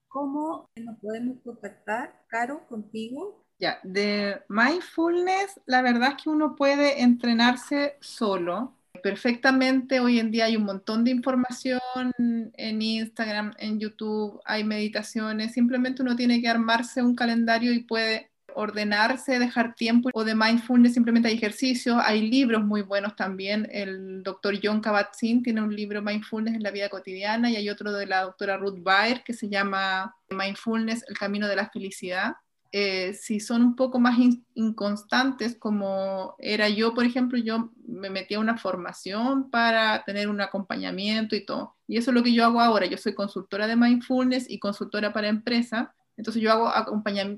¿Cómo 0.08 0.70
nos 0.76 1.00
podemos 1.00 1.38
contactar, 1.44 2.24
Caro, 2.28 2.68
contigo? 2.68 3.44
Ya, 3.58 3.80
de 3.84 4.44
mindfulness, 4.50 5.60
la 5.66 5.82
verdad 5.82 6.16
es 6.16 6.24
que 6.24 6.30
uno 6.30 6.56
puede 6.56 7.02
entrenarse 7.02 7.98
solo. 8.00 8.78
Perfectamente, 9.02 10.00
hoy 10.00 10.20
en 10.20 10.30
día 10.30 10.46
hay 10.46 10.56
un 10.56 10.66
montón 10.66 11.04
de 11.04 11.12
información 11.12 11.82
en 12.18 12.82
Instagram, 12.82 13.54
en 13.58 13.80
YouTube, 13.80 14.40
hay 14.46 14.64
meditaciones, 14.64 15.54
simplemente 15.54 16.04
uno 16.04 16.16
tiene 16.16 16.42
que 16.42 16.48
armarse 16.48 17.02
un 17.02 17.16
calendario 17.16 17.74
y 17.74 17.80
puede 17.80 18.33
ordenarse, 18.56 19.40
dejar 19.40 19.76
tiempo, 19.76 20.10
o 20.14 20.24
de 20.24 20.36
mindfulness 20.36 20.94
simplemente 20.94 21.30
hay 21.30 21.36
ejercicios, 21.36 21.98
hay 22.04 22.30
libros 22.30 22.64
muy 22.64 22.82
buenos 22.82 23.16
también, 23.16 23.68
el 23.72 24.24
doctor 24.24 24.56
John 24.62 24.82
Kabat-Zinn 24.82 25.44
tiene 25.44 25.62
un 25.62 25.76
libro 25.76 26.02
Mindfulness 26.02 26.56
en 26.56 26.64
la 26.64 26.72
vida 26.72 26.90
cotidiana 26.90 27.50
y 27.50 27.56
hay 27.56 27.70
otro 27.70 27.92
de 27.92 28.06
la 28.06 28.22
doctora 28.24 28.58
Ruth 28.58 28.82
Baer 28.82 29.24
que 29.24 29.34
se 29.34 29.50
llama 29.50 30.16
Mindfulness, 30.30 31.04
el 31.08 31.18
camino 31.18 31.48
de 31.48 31.56
la 31.56 31.70
felicidad. 31.70 32.34
Eh, 32.76 33.14
si 33.14 33.40
son 33.40 33.62
un 33.62 33.76
poco 33.76 34.00
más 34.00 34.18
inconstantes, 34.56 35.56
como 35.60 36.36
era 36.40 36.70
yo, 36.70 36.96
por 36.96 37.06
ejemplo, 37.06 37.38
yo 37.38 37.70
me 37.88 38.10
metí 38.10 38.34
a 38.34 38.40
una 38.40 38.58
formación 38.58 39.52
para 39.52 40.04
tener 40.06 40.28
un 40.28 40.42
acompañamiento 40.42 41.36
y 41.36 41.46
todo. 41.46 41.76
Y 41.88 41.98
eso 41.98 42.10
es 42.10 42.16
lo 42.16 42.24
que 42.24 42.34
yo 42.34 42.44
hago 42.44 42.60
ahora. 42.60 42.88
Yo 42.88 42.98
soy 42.98 43.14
consultora 43.14 43.68
de 43.68 43.76
mindfulness 43.76 44.50
y 44.50 44.58
consultora 44.58 45.14
para 45.14 45.28
empresas 45.28 45.90
entonces 46.16 46.42
yo 46.42 46.52
hago 46.52 46.72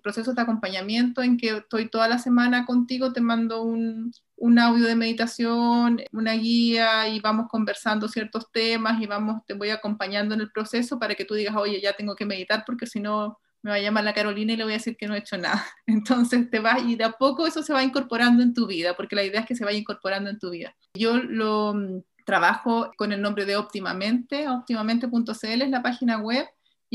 procesos 0.02 0.36
de 0.36 0.42
acompañamiento 0.42 1.24
en 1.24 1.38
que 1.38 1.58
estoy 1.58 1.90
toda 1.90 2.08
la 2.08 2.18
semana 2.18 2.66
contigo, 2.66 3.14
te 3.14 3.22
mando 3.22 3.64
un, 3.64 4.12
un, 4.36 4.60
audio 4.60 4.86
de 4.86 4.96
meditación, 4.96 6.02
una 6.12 6.34
guía 6.34 7.08
y 7.08 7.20
vamos 7.22 7.48
conversando 7.50 8.08
ciertos 8.08 8.52
temas 8.52 9.02
y 9.02 9.08
vamos, 9.08 9.42
te 9.46 9.54
voy 9.54 9.70
acompañando 9.70 10.36
en 10.36 10.42
el 10.42 10.52
proceso 10.52 11.00
para 11.00 11.16
que 11.16 11.26
tú 11.26 11.36
digas, 11.36 11.56
oye, 11.56 11.80
ya 11.82 11.94
tengo 11.94 12.16
que 12.16 12.26
meditar 12.26 12.64
porque 12.66 12.86
si 12.86 13.00
no 13.00 13.40
me 13.66 13.72
va 13.72 13.78
a 13.78 13.82
llamar 13.82 14.04
la 14.04 14.14
Carolina 14.14 14.54
y 14.54 14.58
le 14.58 14.64
voy 14.64 14.74
a 14.74 14.78
decir 14.78 14.96
que 14.96 15.08
no 15.08 15.16
he 15.16 15.20
hecho 15.20 15.38
nada. 15.38 15.66
Entonces 15.88 16.50
te 16.52 16.60
vas 16.60 16.84
y 16.84 16.96
de 16.96 17.06
a 17.06 17.14
poco 17.14 17.48
eso 17.48 17.64
se 17.64 17.74
va 17.74 17.84
incorporando 17.84 18.44
en 18.44 18.54
tu 18.54 18.68
vida, 18.68 18.96
porque 18.96 19.16
la 19.16 19.24
idea 19.24 19.40
es 19.40 19.48
que 19.48 19.56
se 19.56 19.66
vaya 19.66 19.80
incorporando 19.80 20.30
en 20.30 20.38
tu 20.38 20.52
vida. 20.52 20.76
Yo 20.94 21.18
lo 21.18 21.74
mm, 21.74 22.02
trabajo 22.26 22.92
con 22.96 23.12
el 23.12 23.22
nombre 23.22 23.46
de 23.46 23.56
Optimamente, 23.56 24.48
optimamente.cl 24.48 25.62
es 25.62 25.70
la 25.70 25.82
página 25.82 26.20
web 26.20 26.46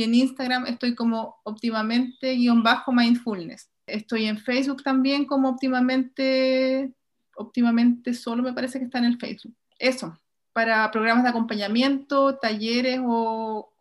y 0.01 0.03
en 0.03 0.15
Instagram 0.15 0.65
estoy 0.65 0.95
como 0.95 1.37
óptimamente-mindfulness. 1.45 3.69
Estoy 3.87 4.25
en 4.25 4.39
Facebook 4.39 4.83
también 4.83 5.27
como 5.27 5.51
óptimamente, 5.51 6.95
óptimamente 7.37 8.15
solo 8.15 8.43
me 8.43 8.55
parece 8.55 8.79
que 8.79 8.87
está 8.87 8.97
en 8.97 9.05
el 9.05 9.19
Facebook. 9.19 9.55
Eso, 9.79 10.19
para 10.55 10.91
programas 10.91 11.25
de 11.25 11.29
acompañamiento, 11.29 12.39
talleres 12.39 12.99
o 13.05 13.75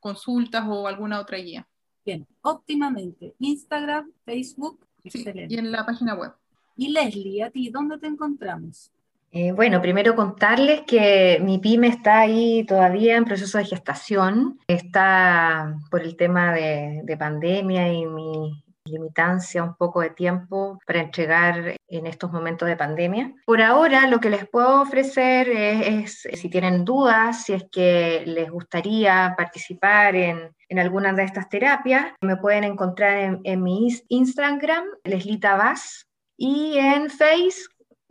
consultas 0.00 0.64
o 0.68 0.86
alguna 0.86 1.20
otra 1.20 1.38
guía. 1.38 1.66
Bien, 2.04 2.26
óptimamente. 2.42 3.34
Instagram, 3.38 4.12
Facebook, 4.26 4.78
y 5.02 5.56
en 5.56 5.72
la 5.72 5.86
página 5.86 6.14
web. 6.14 6.34
Y 6.76 6.88
Leslie, 6.88 7.44
¿a 7.44 7.50
ti 7.50 7.70
dónde 7.70 7.96
te 7.96 8.08
encontramos? 8.08 8.92
Eh, 9.34 9.52
bueno, 9.52 9.80
primero 9.80 10.14
contarles 10.14 10.82
que 10.82 11.40
mi 11.42 11.58
pyme 11.58 11.88
está 11.88 12.20
ahí 12.20 12.64
todavía 12.66 13.16
en 13.16 13.24
proceso 13.24 13.56
de 13.56 13.64
gestación. 13.64 14.60
Está 14.66 15.74
por 15.90 16.02
el 16.02 16.16
tema 16.16 16.52
de, 16.52 17.16
pandemia 17.18 17.90
y 17.92 18.04
mi 18.04 18.62
limitancia 18.84 19.62
un 19.62 19.74
poco 19.76 20.00
de 20.00 20.10
tiempo 20.10 20.78
para 20.86 21.00
entregar 21.00 21.76
en 21.88 22.06
estos 22.06 22.30
momentos 22.30 22.68
de 22.68 22.76
pandemia. 22.76 23.32
Por 23.46 23.62
ahora 23.62 24.06
lo 24.06 24.20
que 24.20 24.28
les 24.28 24.46
puedo 24.46 24.82
ofrecer 24.82 25.48
es, 25.48 26.28
si 26.34 26.50
tienen 26.50 26.84
dudas, 26.84 27.44
si 27.44 27.54
es 27.54 27.64
que 27.70 28.24
les 28.26 28.50
gustaría 28.50 29.34
participar 29.36 30.14
en, 30.14 30.54
en 30.68 30.78
alguna 30.78 31.12
de 31.14 31.22
estas 31.22 31.48
terapias, 31.48 32.12
me 32.20 32.36
pueden 32.36 32.64
encontrar 32.64 33.16
en, 33.18 33.40
en 33.44 33.62
mi 33.62 33.88
Instagram, 34.08 34.84
Leslita 35.04 35.56
Vaz, 35.56 36.06
y 36.36 36.76
en 36.76 37.08
Face 37.08 37.62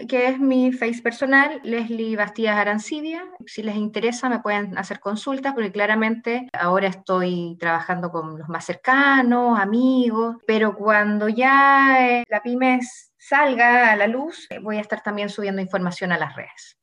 que 0.08 0.28
es 0.28 0.40
mi 0.40 0.72
face 0.72 1.02
personal, 1.02 1.60
Leslie 1.64 2.16
Bastías 2.16 2.58
Arancibia. 2.58 3.24
Si 3.46 3.64
les 3.64 3.76
interesa, 3.76 4.30
me 4.30 4.40
pueden 4.40 4.78
hacer 4.78 5.00
consultas, 5.00 5.54
porque 5.54 5.72
claramente 5.72 6.50
ahora 6.54 6.88
estoy 6.88 7.58
trabajando 7.60 8.12
con 8.12 8.38
los 8.38 8.50
más 8.50 8.66
cercanos, 8.66 9.60
amigos, 9.60 10.38
pero 10.46 10.76
cuando 10.76 11.30
ya 11.30 12.08
eh, 12.08 12.24
la 12.30 12.42
pyme 12.42 12.80
salga 13.18 13.92
a 13.92 13.96
la 13.96 14.08
luz, 14.08 14.48
eh, 14.50 14.60
voy 14.60 14.78
a 14.78 14.82
estar 14.82 15.02
también 15.02 15.30
subiendo 15.30 15.62
información 15.62 16.12
a 16.12 16.18
las 16.18 16.36
redes. 16.36 16.78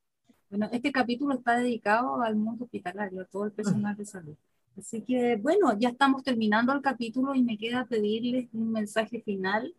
Bueno, 0.51 0.69
este 0.73 0.93
capítulo 0.93 1.35
está 1.35 1.59
dedicado 1.59 2.23
al 2.23 2.37
mundo 2.37 2.65
hospitalario, 2.65 3.21
a 3.21 3.25
todo 3.27 3.45
el 3.45 3.53
personal 3.53 3.97
de 3.97 4.07
salud. 4.07 4.37
Así 4.79 5.03
que, 5.03 5.37
bueno, 5.37 5.77
ya 5.79 5.91
estamos 5.91 6.23
terminando 6.23 6.73
el 6.73 6.81
capítulo 6.81 7.35
y 7.35 7.43
me 7.43 7.59
queda 7.59 7.85
pedirles 7.85 8.49
un 8.53 8.71
mensaje 8.71 9.21
final 9.21 9.75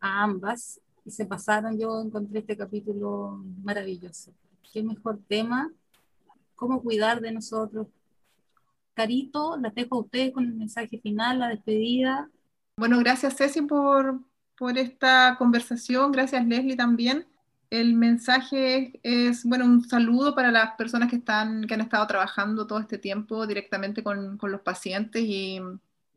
a 0.00 0.22
ambas 0.22 0.80
y 1.04 1.10
se 1.10 1.26
pasaron, 1.26 1.78
yo 1.78 2.00
encontré 2.00 2.40
este 2.40 2.56
capítulo 2.56 3.42
maravilloso. 3.62 4.32
Qué 4.72 4.82
mejor 4.82 5.18
tema, 5.28 5.70
cómo 6.54 6.82
cuidar 6.82 7.20
de 7.20 7.32
nosotros. 7.32 7.86
Carito, 8.94 9.56
la 9.56 9.70
dejo 9.70 9.96
a 9.96 10.00
ustedes 10.00 10.32
con 10.32 10.44
el 10.44 10.54
mensaje 10.54 10.98
final, 10.98 11.38
la 11.38 11.48
despedida. 11.48 12.28
Bueno, 12.76 12.98
gracias 12.98 13.36
Ceci 13.36 13.62
por, 13.62 14.20
por 14.58 14.78
esta 14.78 15.36
conversación, 15.38 16.12
gracias 16.12 16.46
Leslie 16.46 16.76
también. 16.76 17.26
El 17.70 17.94
mensaje 17.94 18.98
es, 19.02 19.44
bueno, 19.44 19.64
un 19.64 19.84
saludo 19.88 20.34
para 20.34 20.50
las 20.50 20.74
personas 20.74 21.08
que, 21.08 21.16
están, 21.16 21.66
que 21.66 21.74
han 21.74 21.80
estado 21.80 22.06
trabajando 22.06 22.66
todo 22.66 22.80
este 22.80 22.98
tiempo 22.98 23.46
directamente 23.46 24.02
con, 24.02 24.36
con 24.38 24.50
los 24.50 24.60
pacientes 24.60 25.22
y, 25.22 25.60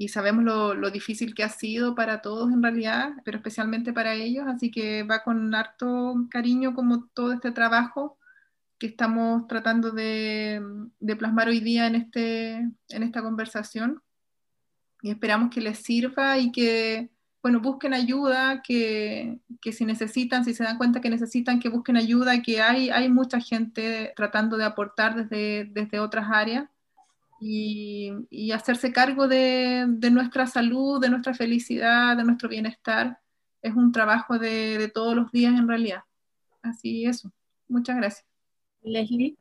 y 0.04 0.10
sabemos 0.10 0.44
lo, 0.44 0.92
difícil 0.92 1.34
que 1.34 1.44
ha 1.44 1.50
sido 1.50 1.96
para 1.96 2.22
todos 2.22 2.52
en 2.52 2.62
realidad, 2.62 3.14
pero 3.24 3.38
especialmente 3.38 3.94
para 3.94 4.14
ellos, 4.16 4.46
así 4.48 4.70
que 4.70 5.04
va 5.04 5.24
con 5.24 5.56
harto 5.56 6.28
cariño 6.30 6.74
como 6.74 7.06
todo 7.14 7.32
este 7.32 7.52
trabajo 7.52 8.18
que 8.78 8.88
estamos 8.88 9.48
tratando 9.48 9.92
de, 9.92 10.62
plasmar 11.18 11.48
hoy 11.48 11.62
día 11.62 11.88
en, 11.88 11.96
este, 11.96 12.56
en 12.90 13.04
esta 13.04 13.22
conversación. 13.22 14.02
Y 15.02 15.10
esperamos 15.10 15.50
que 15.50 15.62
les 15.62 15.80
sirva 15.80 16.38
y 16.38 16.52
que, 16.52 17.10
bueno, 17.42 17.62
busquen 17.62 17.94
ayuda, 17.94 18.62
que, 18.62 19.40
si 19.72 19.86
necesitan, 19.86 20.44
si 20.44 20.54
se 20.54 20.66
dan 20.66 20.78
cuenta 20.78 21.00
que 21.00 21.10
necesitan, 21.10 21.62
que 21.62 21.70
busquen 21.70 21.96
ayuda, 21.96 22.42
que 22.42 22.62
hay, 22.62 22.90
hay 22.90 23.08
mucha 23.08 23.40
gente 23.40 24.12
tratando 24.18 24.58
de 24.58 24.66
aportar 24.66 25.16
desde, 25.16 25.64
desde 25.72 26.00
otras 26.02 26.28
áreas 26.30 26.73
y, 27.44 28.52
hacerse 28.52 28.92
cargo 28.92 29.28
de, 29.28 29.86
nuestra 30.12 30.48
salud, 30.48 31.02
de 31.02 31.10
nuestra 31.10 31.34
felicidad, 31.34 32.16
de 32.16 32.24
nuestro 32.24 32.50
bienestar 32.50 33.20
es 33.62 33.74
un 33.74 33.92
trabajo 33.92 34.38
de, 34.38 34.78
de 34.78 34.90
todos 34.90 35.16
los 35.16 35.32
días 35.32 35.54
en 35.54 35.68
realidad. 35.68 36.04
Así 36.62 37.06
eso. 37.06 37.32
Muchas 37.68 37.96
gracias. 37.96 38.26
Leslie. 38.82 39.38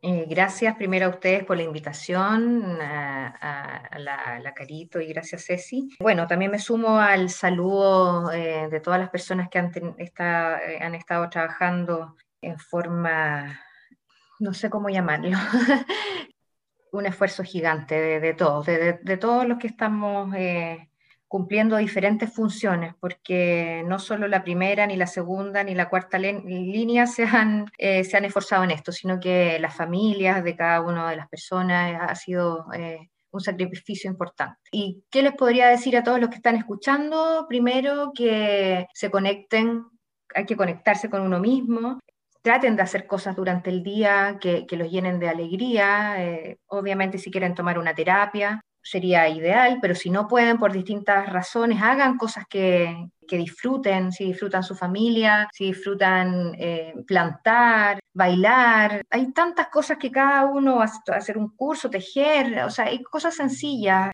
Eh, 0.00 0.26
gracias 0.28 0.76
primero 0.76 1.06
a 1.06 1.08
ustedes 1.08 1.44
por 1.44 1.56
la 1.56 1.64
invitación, 1.64 2.80
a, 2.80 3.98
la, 3.98 4.54
Carito 4.54 5.00
y 5.00 5.08
gracias 5.08 5.46
Ceci. 5.46 5.88
Bueno, 6.00 6.26
también 6.28 6.52
me 6.52 6.60
sumo 6.60 7.00
al 7.00 7.30
saludo 7.30 8.30
eh, 8.32 8.68
de 8.70 8.80
todas 8.80 9.00
las 9.00 9.10
personas 9.10 9.48
que 9.48 9.58
han, 9.58 9.72
eh, 9.74 10.78
han 10.80 10.94
estado 10.94 11.28
trabajando 11.28 12.14
en 12.40 12.58
forma, 12.60 13.60
no 14.38 14.54
sé 14.54 14.70
cómo 14.70 14.88
llamarlo, 14.88 15.36
un 16.92 17.06
esfuerzo 17.06 17.42
gigante 17.44 18.20
de, 18.20 18.34
todos, 18.34 18.66
de, 18.66 18.98
de, 19.02 19.16
todos 19.16 19.46
los 19.46 19.58
que 19.58 19.66
estamos 19.66 20.34
cumpliendo 21.28 21.76
diferentes 21.76 22.32
funciones, 22.32 22.94
porque 22.98 23.84
no 23.86 23.98
solo 23.98 24.26
la 24.26 24.42
primera, 24.42 24.86
ni 24.86 24.96
la 24.96 25.06
segunda, 25.06 25.62
ni 25.62 25.74
la 25.74 25.90
cuarta 25.90 26.18
línea 26.18 27.06
se 27.06 27.24
han, 27.24 27.66
eh, 27.76 28.02
se 28.02 28.16
han 28.16 28.24
esforzado 28.24 28.64
en 28.64 28.70
esto, 28.70 28.92
sino 28.92 29.20
que 29.20 29.58
las 29.60 29.76
familias 29.76 30.42
de 30.42 30.56
cada 30.56 30.80
una 30.80 31.10
de 31.10 31.16
las 31.16 31.28
personas 31.28 32.00
ha 32.00 32.14
sido 32.14 32.66
eh, 32.72 33.10
un 33.30 33.40
sacrificio 33.40 34.10
importante. 34.10 34.58
¿Y 34.72 35.04
qué 35.10 35.22
les 35.22 35.34
podría 35.34 35.68
decir 35.68 35.98
a 35.98 36.02
todos 36.02 36.18
los 36.18 36.30
que 36.30 36.36
están 36.36 36.56
escuchando? 36.56 37.44
Primero, 37.46 38.10
que 38.14 38.86
se 38.94 39.10
conecten, 39.10 39.84
hay 40.34 40.46
que 40.46 40.56
conectarse 40.56 41.10
con 41.10 41.20
uno 41.20 41.40
mismo, 41.40 41.98
traten 42.42 42.76
de 42.76 42.82
hacer 42.82 43.06
cosas 43.06 43.36
durante 43.36 43.70
el 43.70 43.82
día 43.82 44.38
que, 44.40 44.66
los 44.72 44.90
llenen 44.90 45.18
de 45.18 45.28
alegría, 45.28 46.24
eh, 46.24 46.58
obviamente 46.66 47.18
si 47.18 47.30
quieren 47.30 47.54
tomar 47.54 47.78
una 47.78 47.94
terapia, 47.94 48.60
sería 48.82 49.28
ideal, 49.28 49.78
pero 49.82 49.94
si 49.94 50.08
no 50.08 50.26
pueden 50.26 50.58
por 50.58 50.72
distintas 50.72 51.30
razones, 51.30 51.82
hagan 51.82 52.16
cosas 52.16 52.44
que, 52.48 53.08
disfruten, 53.20 54.10
si 54.10 54.24
disfrutan 54.24 54.62
su 54.62 54.74
familia, 54.74 55.48
si 55.52 55.66
disfrutan 55.66 56.54
eh, 56.58 56.94
plantar, 57.06 58.00
bailar. 58.14 59.02
Hay 59.10 59.32
tantas 59.32 59.68
cosas 59.68 59.98
que 59.98 60.10
cada 60.10 60.46
uno, 60.46 60.80
hacer 60.80 61.36
un 61.36 61.54
curso, 61.54 61.90
tejer, 61.90 62.62
o 62.64 62.70
sea, 62.70 62.86
hay 62.86 63.02
cosas 63.02 63.34
sencillas 63.34 64.10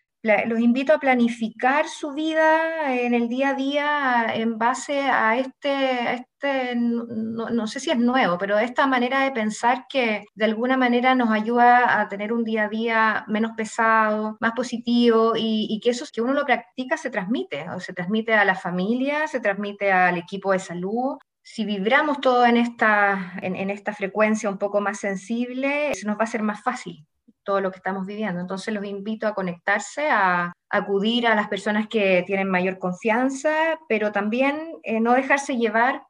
los 0.47 0.59
invito 0.59 0.93
a 0.93 0.99
planificar 0.99 1.87
su 1.87 2.13
vida 2.13 2.93
en 2.93 3.13
el 3.13 3.29
día 3.29 3.49
a 3.49 3.53
día 3.53 4.25
en 4.33 4.57
base 4.57 5.01
a 5.01 5.37
este, 5.37 6.13
este 6.15 6.75
no, 6.75 7.67
sé 7.67 7.79
si 7.79 7.91
es 7.91 7.97
nuevo, 7.97 8.37
pero 8.39 8.57
esta 8.57 8.87
manera 8.87 9.23
de 9.23 9.31
pensar 9.31 9.85
que 9.87 10.25
de 10.33 10.45
alguna 10.45 10.77
manera 10.77 11.13
nos 11.13 11.29
ayuda 11.29 12.01
a 12.01 12.07
tener 12.07 12.33
un 12.33 12.43
día 12.43 12.65
a 12.65 12.69
día 12.69 13.25
menos 13.27 13.51
pesado, 13.55 14.37
más 14.39 14.53
positivo 14.53 15.33
y, 15.35 15.79
que 15.83 15.91
eso 15.91 16.05
que 16.11 16.21
uno 16.21 16.33
lo 16.33 16.45
practica 16.45 16.97
se 16.97 17.11
transmite, 17.11 17.69
o 17.69 17.79
se 17.79 17.93
transmite 17.93 18.33
a 18.33 18.45
la 18.45 18.55
familia, 18.55 19.27
se 19.27 19.39
transmite 19.39 19.91
al 19.91 20.17
equipo 20.17 20.51
de 20.53 20.59
salud, 20.59 21.17
si 21.43 21.65
vibramos 21.65 22.19
todo 22.19 22.45
en 22.45 22.57
esta, 22.57 23.33
en, 23.41 23.69
esta 23.69 23.93
frecuencia 23.93 24.49
un 24.49 24.57
poco 24.57 24.81
más 24.81 24.99
sensible, 24.99 25.93
se 25.93 26.07
nos 26.07 26.17
va 26.17 26.23
a 26.23 26.27
ser 26.27 26.41
más 26.41 26.63
fácil 26.63 27.05
todo 27.45 27.61
lo 27.61 27.71
que 27.71 27.77
estamos 27.77 28.05
viviendo. 28.05 28.41
Entonces 28.41 28.73
los 28.73 28.83
invito 28.83 29.27
a 29.27 29.33
conectarse, 29.33 30.09
a, 30.09 30.51
acudir 30.69 31.27
a 31.27 31.35
las 31.35 31.47
personas 31.47 31.87
que 31.87 32.23
tienen 32.27 32.49
mayor 32.49 32.77
confianza, 32.79 33.79
pero 33.87 34.11
también 34.11 34.73
eh, 34.83 34.99
no 34.99 35.13
dejarse 35.13 35.55
llevar 35.55 36.03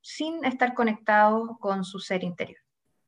sin 0.00 0.44
estar 0.44 0.72
conectado 0.72 1.58
con 1.60 1.84
su 1.84 1.98
ser 1.98 2.24
interior. 2.24 2.58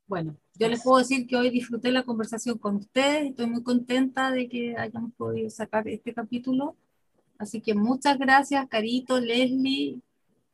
Bueno, 0.07 0.37
yo 0.55 0.69
les 0.69 0.83
puedo 0.83 0.99
decir 0.99 1.27
que 1.27 1.37
hoy 1.37 1.51
disfruté 1.51 1.93
la 1.93 2.03
conversación 2.03 2.59
con 2.59 2.77
ustedes, 2.77 3.31
estoy 3.31 3.47
muy 3.47 3.63
contenta 3.63 4.31
de 4.33 4.49
que 4.49 4.77
hayamos 4.77 5.13
podido 5.15 5.49
sacar 5.49 5.87
este 5.87 6.13
capítulo. 6.13 6.77
Así 7.39 7.61
que 7.61 7.75
muchas 7.75 8.19
gracias, 8.19 8.67
Carito, 8.69 9.21
Leslie, 9.21 10.01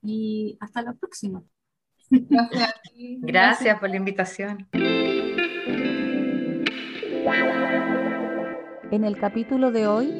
y 0.02 0.56
hasta 0.60 0.82
la 0.82 0.92
próxima. 0.92 1.42
Gracias, 2.10 2.74
gracias 3.22 3.80
por 3.80 3.88
la 3.88 3.96
invitación. 3.96 4.68
En 8.90 9.04
el 9.04 9.16
capítulo 9.18 9.72
de 9.72 9.86
hoy, 9.86 10.12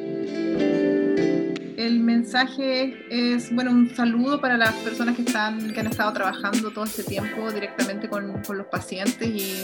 el 1.77 1.99
mensaje 1.99 2.95
es, 3.09 3.53
bueno, 3.53 3.71
un 3.71 3.89
saludo 3.95 4.41
para 4.41 4.57
las 4.57 4.73
personas 4.75 5.15
que, 5.15 5.21
están, 5.21 5.71
que 5.71 5.79
han 5.79 5.87
estado 5.87 6.11
trabajando 6.13 6.71
todo 6.71 6.85
este 6.85 7.03
tiempo 7.03 7.51
directamente 7.51 8.09
con, 8.09 8.41
con 8.43 8.57
los 8.57 8.67
pacientes 8.67 9.27
y, 9.27 9.63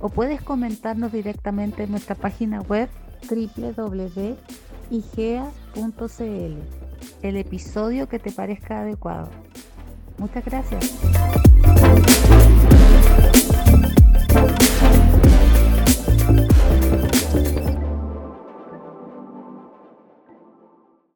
o 0.00 0.08
puedes 0.08 0.40
comentarnos 0.42 1.12
directamente 1.12 1.82
en 1.84 1.92
nuestra 1.92 2.14
página 2.14 2.62
web 2.62 2.88
www.igea.cl 3.28 4.38
el 7.22 7.36
episodio 7.36 8.08
que 8.08 8.18
te 8.18 8.32
parezca 8.32 8.80
adecuado. 8.80 9.28
Muchas 10.18 10.44
gracias. 10.44 10.98